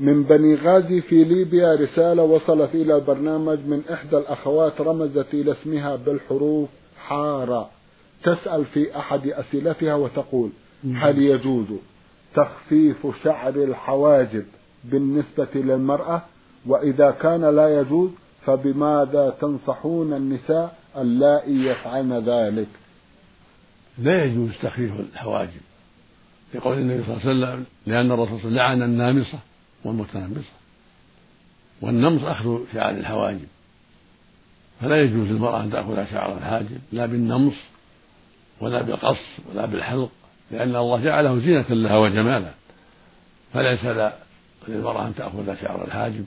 من 0.00 0.22
بني 0.22 0.54
غازي 0.54 1.00
في 1.00 1.24
ليبيا 1.24 1.74
رسالة 1.74 2.22
وصلت 2.22 2.74
إلى 2.74 2.96
البرنامج 2.96 3.58
من 3.58 3.82
إحدى 3.92 4.16
الأخوات 4.18 4.80
رمزت 4.80 5.26
إلى 5.34 5.52
اسمها 5.52 5.96
بالحروف 5.96 6.68
حارة. 6.98 7.70
تسأل 8.24 8.64
في 8.64 8.96
أحد 8.96 9.26
أسئلتها 9.26 9.94
وتقول 9.94 10.50
هل 10.94 11.18
يجوز 11.18 11.66
تخفيف 12.34 13.06
شعر 13.24 13.54
الحواجب 13.54 14.44
بالنسبة 14.84 15.48
للمرأة 15.54 16.22
وإذا 16.66 17.10
كان 17.10 17.56
لا 17.56 17.80
يجوز 17.80 18.10
فبماذا 18.46 19.36
تنصحون 19.40 20.12
النساء 20.12 20.78
اللائي 20.96 21.66
يفعلن 21.66 22.12
ذلك؟ 22.12 22.68
لا 23.98 24.24
يجوز 24.24 24.50
تخفيف 24.62 24.92
الحواجب. 25.00 25.60
لقول 26.54 26.78
النبي 26.78 27.02
صلى 27.04 27.32
الله 27.32 27.46
عليه 27.46 27.56
وسلم 27.56 27.66
لأن 27.86 28.12
الرسول 28.12 28.40
صلى 28.40 28.48
الله 28.48 28.62
عليه 28.62 28.76
وسلم 28.76 28.82
لعن 28.82 28.82
النامصة 28.82 29.38
والمتنمصة 29.84 30.52
والنمص 31.80 32.24
أخذ 32.24 32.60
شعر 32.74 32.90
الحواجب. 32.90 33.48
فلا 34.80 35.02
يجوز 35.02 35.28
للمرأة 35.28 35.62
أن 35.62 35.70
تأخذ 35.70 36.04
شعر 36.10 36.38
الحاجب 36.38 36.78
لا 36.92 37.06
بالنمص 37.06 37.54
ولا 38.60 38.82
بالقص 38.82 39.38
ولا 39.50 39.66
بالحلق. 39.66 40.10
لأن 40.52 40.76
الله 40.76 41.00
جعله 41.00 41.38
زينة 41.38 41.64
لها 41.68 41.98
وجمالا. 41.98 42.50
فليس 43.52 43.84
للمرأة 44.68 45.06
أن 45.06 45.14
تأخذ 45.14 45.54
شعر 45.62 45.84
الحاجب 45.84 46.24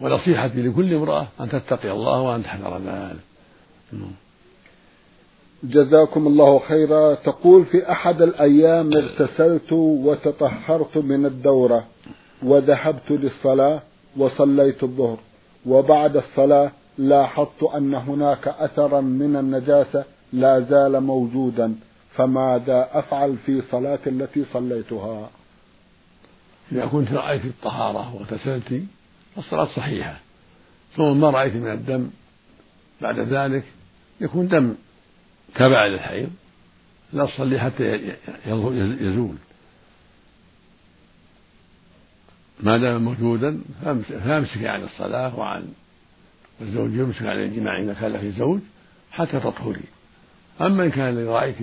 ونصيحتي 0.00 0.62
لكل 0.62 0.94
امرأة 0.94 1.26
أن 1.40 1.48
تتقي 1.48 1.90
الله 1.90 2.20
وأن 2.20 2.42
تحذر 2.42 2.78
ذلك 2.78 3.16
جزاكم 5.64 6.26
الله 6.26 6.58
خيرا. 6.58 7.14
تقول 7.14 7.64
في 7.64 7.92
أحد 7.92 8.22
الأيام 8.22 8.92
اغتسلت 8.92 9.72
وتطهرت 9.72 10.98
من 10.98 11.26
الدورة 11.26 11.84
وذهبت 12.42 13.10
للصلاة 13.10 13.82
وصليت 14.16 14.82
الظهر 14.82 15.18
وبعد 15.66 16.16
الصلاة 16.16 16.70
لاحظت 16.98 17.62
أن 17.62 17.94
هناك 17.94 18.48
أثرا 18.48 19.00
من 19.00 19.36
النجاسة 19.36 20.04
لا 20.32 20.60
زال 20.60 21.00
موجودا. 21.00 21.74
فماذا 22.16 22.88
أفعل 22.92 23.36
في 23.46 23.62
صلاة 23.70 23.98
التي 24.06 24.44
صليتها؟ 24.52 25.30
إذا 26.72 26.86
كنت 26.86 27.12
رأيت 27.12 27.44
الطهارة 27.44 28.14
واغتسلت 28.14 28.82
فالصلاة 29.36 29.64
صحيحة. 29.64 30.20
ثم 30.96 31.20
ما 31.20 31.30
رأيت 31.30 31.54
من 31.54 31.72
الدم. 31.72 32.10
بعد 33.02 33.18
ذلك 33.18 33.64
يكون 34.20 34.48
دم 34.48 34.74
كبعد 35.54 35.92
الحيض 35.92 36.30
لا 37.12 37.26
تصلي 37.26 37.60
حتى 37.60 38.14
يزول. 39.00 39.36
ما 42.60 42.78
دام 42.78 43.04
موجودا 43.04 43.60
فامسك 44.08 44.64
عن 44.64 44.82
الصلاة 44.82 45.38
وعن 45.38 45.68
الزوج 46.60 46.94
يمسك 46.94 47.22
عن 47.22 47.42
الجماع 47.42 47.80
إذا 47.80 47.94
كان 47.94 48.12
له 48.12 48.30
زوج 48.38 48.60
حتى 49.12 49.40
تطهري. 49.40 49.84
أما 50.60 50.84
إن 50.84 50.90
كان 50.90 51.26
رأيت 51.26 51.56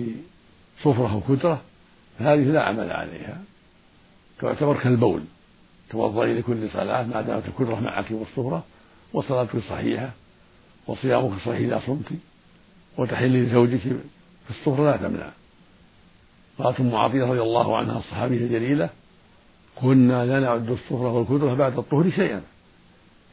صفرة 0.84 1.16
وكدرة 1.16 1.60
فهذه 2.18 2.44
لا 2.44 2.62
عمل 2.62 2.92
عليها. 2.92 3.42
تعتبر 4.40 4.76
كالبول 4.76 5.22
توضئي 5.90 6.34
لكل 6.34 6.70
صلاة 6.70 7.06
ما 7.06 7.20
دامت 7.20 7.48
الكدرة 7.48 7.80
معك 7.80 8.10
والصفرة 8.10 8.64
وصلاتك 9.12 9.58
صحيحة 9.58 10.10
وصيامك 10.86 11.38
صحيح 11.38 11.58
إذا 11.58 11.82
صمت 11.86 12.06
وتحلي 12.98 13.42
لزوجك 13.42 13.78
في 13.78 14.50
الصفرة 14.50 14.84
لا 14.84 14.96
تمنع. 14.96 15.30
قالت 16.58 16.80
أم 16.80 16.94
عطية 16.94 17.24
رضي 17.24 17.42
الله 17.42 17.76
عنها 17.76 17.98
الصحابية 17.98 18.36
الجليلة 18.36 18.90
كنا 19.76 20.26
لا 20.26 20.40
نعد 20.40 20.70
الصفرة 20.70 21.12
والكدرة 21.12 21.54
بعد 21.54 21.78
الطهر 21.78 22.10
شيئا 22.10 22.42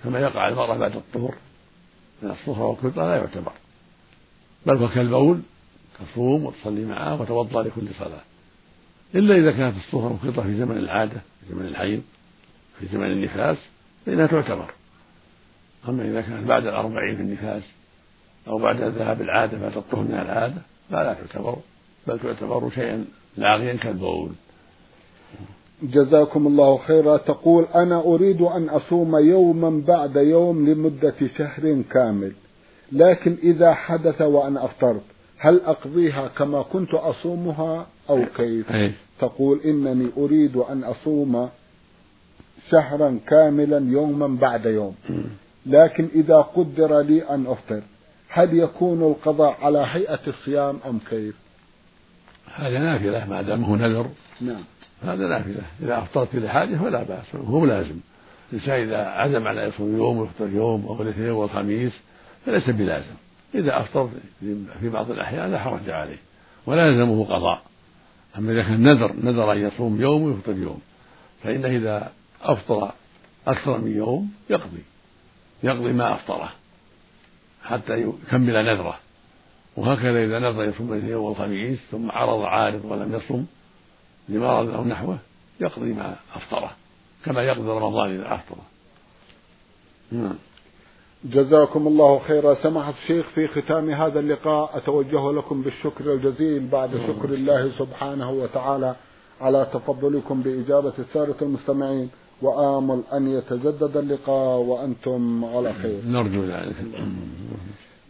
كما 0.03 0.19
يقع 0.19 0.47
المرأة 0.47 0.77
بعد 0.77 0.95
الطهر 0.95 1.35
من 2.21 2.31
الصفرة 2.31 2.65
والكدرة 2.65 3.07
لا 3.07 3.15
يعتبر 3.15 3.51
بل 4.65 4.77
هو 4.77 4.89
كالبول 4.89 5.41
تصوم 6.05 6.45
وتصلي 6.45 6.85
معه 6.85 7.21
وتوضأ 7.21 7.63
لكل 7.63 7.87
صلاة. 7.99 8.21
إلا 9.15 9.35
إذا 9.35 9.51
كانت 9.51 9.77
الصفرة 9.77 10.19
والكدرة 10.23 10.43
في 10.43 10.57
زمن 10.57 10.77
العادة 10.77 11.21
في 11.41 11.53
زمن 11.53 11.65
الحيض 11.65 12.01
في 12.79 12.87
زمن 12.87 13.05
النفاس 13.11 13.57
فإنها 14.05 14.27
تعتبر. 14.27 14.71
أما 15.89 16.03
إذا 16.03 16.21
كانت 16.21 16.47
بعد 16.47 16.65
الأربعين 16.65 17.15
في 17.15 17.21
النفاس 17.21 17.63
أو 18.47 18.57
بعد 18.57 18.81
ذهاب 18.81 19.21
العادة 19.21 19.57
بعد 19.57 19.77
الطهر 19.77 20.03
من 20.03 20.13
العادة 20.13 20.61
فلا 20.89 21.13
تعتبر 21.13 21.55
بل 22.07 22.19
تعتبر 22.19 22.69
شيئا 22.69 23.05
لاغيا 23.37 23.73
كالبول. 23.73 24.31
جزاكم 25.83 26.47
الله 26.47 26.77
خيرا. 26.77 27.17
تقول 27.17 27.63
أنا 27.75 27.99
أريد 27.99 28.41
أن 28.41 28.69
أصوم 28.69 29.17
يوما 29.17 29.83
بعد 29.87 30.15
يوم 30.15 30.69
لمدة 30.69 31.15
شهر 31.37 31.81
كامل 31.91 32.31
لكن 32.91 33.37
إذا 33.43 33.73
حدث 33.73 34.21
وأنا 34.21 34.65
أفطرت 34.65 35.01
هل 35.39 35.61
أقضيها 35.65 36.27
كما 36.27 36.61
كنت 36.61 36.93
أصومها 36.93 37.87
أو 38.09 38.25
كيف؟ 38.37 38.71
أي. 38.71 38.93
تقول 39.19 39.59
إنني 39.65 40.09
أريد 40.17 40.57
أن 40.57 40.83
أصوم 40.83 41.49
شهرا 42.71 43.19
كاملا 43.27 43.91
يوما 43.91 44.27
بعد 44.27 44.65
يوم. 44.65 44.95
لكن 45.65 46.09
إذا 46.15 46.35
قدر 46.35 46.99
لي 46.99 47.21
أن 47.29 47.47
أفطر 47.47 47.81
هل 48.29 48.59
يكون 48.59 49.03
القضاء 49.03 49.57
على 49.61 49.87
هيئة 49.91 50.19
الصيام 50.27 50.79
أم 50.85 50.99
كيف؟ 51.09 51.35
هذا 52.55 52.79
نافلة 52.79 53.29
ما 53.29 53.41
دام 53.41 53.63
هو 53.63 53.75
نذر. 53.75 54.07
نعم. 54.41 54.63
هذا 55.03 55.27
نافلة. 55.27 55.61
إذا 55.83 55.97
أفطرت 55.97 56.35
لحاجة 56.35 56.75
فلا 56.75 57.03
بأس 57.03 57.35
هو 57.35 57.65
لازم 57.65 57.99
الإنسان 58.53 58.81
إذا 58.81 58.97
عزم 58.97 59.47
على 59.47 59.61
يصوم 59.61 59.97
يوم 59.97 60.17
ويفطر 60.17 60.49
يوم 60.49 60.85
أو 60.85 61.01
الاثنين 61.01 61.31
والخميس 61.31 61.93
فليس 62.45 62.69
بلازم. 62.69 63.15
إذا 63.55 63.81
أفطر 63.81 64.09
في 64.79 64.89
بعض 64.89 65.11
الأحيان 65.11 65.51
لا 65.51 65.59
حرج 65.59 65.89
عليه 65.89 66.17
ولا 66.65 66.87
يلزمه 66.87 67.25
قضاء. 67.25 67.61
أما 68.37 68.51
إذا 68.51 68.63
كان 68.63 68.81
نذر 68.81 69.13
نذر 69.13 69.51
أن 69.51 69.57
يصوم 69.57 70.01
يوم 70.01 70.23
ويفطر 70.23 70.55
يوم 70.55 70.81
فإنه 71.43 71.67
إذا 71.67 72.11
أفطر 72.41 72.91
أكثر 73.47 73.77
من 73.77 73.95
يوم 73.95 74.31
يقضي 74.49 74.83
يقضي 75.63 75.93
ما 75.93 76.13
أفطره 76.13 76.51
حتى 77.63 77.93
يكمل 77.93 78.65
نذره. 78.65 78.99
وهكذا 79.77 80.23
إذا 80.23 80.39
نذر 80.39 80.63
يصوم 80.63 80.93
الاثنين 80.93 81.13
والخميس 81.13 81.79
ثم 81.91 82.11
عرض 82.11 82.41
عارض 82.41 82.85
ولم 82.85 83.15
يصم 83.15 83.45
لمرض 84.29 84.69
أو 84.69 84.85
نحوه 84.85 85.17
يقضي 85.59 85.93
ما 85.93 86.15
أفطره 86.35 86.71
كما 87.25 87.41
يقضي 87.41 87.69
رمضان 87.69 88.15
إذا 88.15 88.35
أفطره 88.35 88.65
نعم. 90.11 90.35
جزاكم 91.23 91.87
الله 91.87 92.19
خيرا. 92.19 92.53
سماحة 92.53 92.93
الشيخ 93.03 93.25
في 93.35 93.47
ختام 93.47 93.89
هذا 93.89 94.19
اللقاء 94.19 94.77
أتوجه 94.77 95.31
لكم 95.31 95.61
بالشكر 95.61 96.13
الجزيل. 96.13 96.67
بعد 96.67 96.89
شكر 96.89 97.29
الله 97.29 97.69
سبحانه 97.69 98.31
وتعالى 98.31 98.95
على 99.41 99.67
تفضلكم 99.73 100.41
بإجابة 100.41 100.93
السادة 100.99 101.35
المستمعين. 101.41 102.09
وآمل 102.41 103.01
أن 103.13 103.27
يتجدد 103.27 103.97
اللقاء 103.97 104.57
وأنتم 104.57 105.45
على 105.45 105.73
خير. 105.73 106.01
نرجو 106.05 106.43
ذلك. 106.43 106.75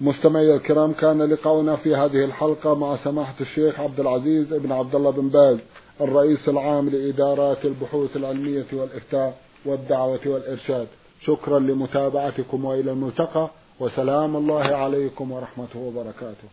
مستمعي 0.02 0.56
الكرام 0.56 0.94
كان 0.94 1.22
لقاؤنا 1.22 1.76
في 1.76 1.96
هذه 1.96 2.26
الحلقة 2.26 2.76
مع 2.76 2.98
سماحة 3.04 3.36
الشيخ 3.42 3.80
عبد 3.80 4.00
العزيز 4.00 4.54
بن 4.54 4.72
عبد 4.72 4.96
الله 4.96 5.12
بن 5.12 5.30
باز 5.30 5.58
الرئيس 6.02 6.50
العام 6.50 6.90
لإدارات 6.90 7.66
البحوث 7.66 8.18
العلمية 8.18 8.66
والإفتاء 8.74 9.38
والدعوة 9.66 10.20
والإرشاد. 10.26 10.88
شكرا 11.22 11.60
لمتابعتكم 11.60 12.66
وإلى 12.66 12.92
الملتقى 12.92 13.50
وسلام 13.80 14.36
الله 14.36 14.64
عليكم 14.64 15.32
ورحمته 15.32 15.80
وبركاته. 15.80 16.48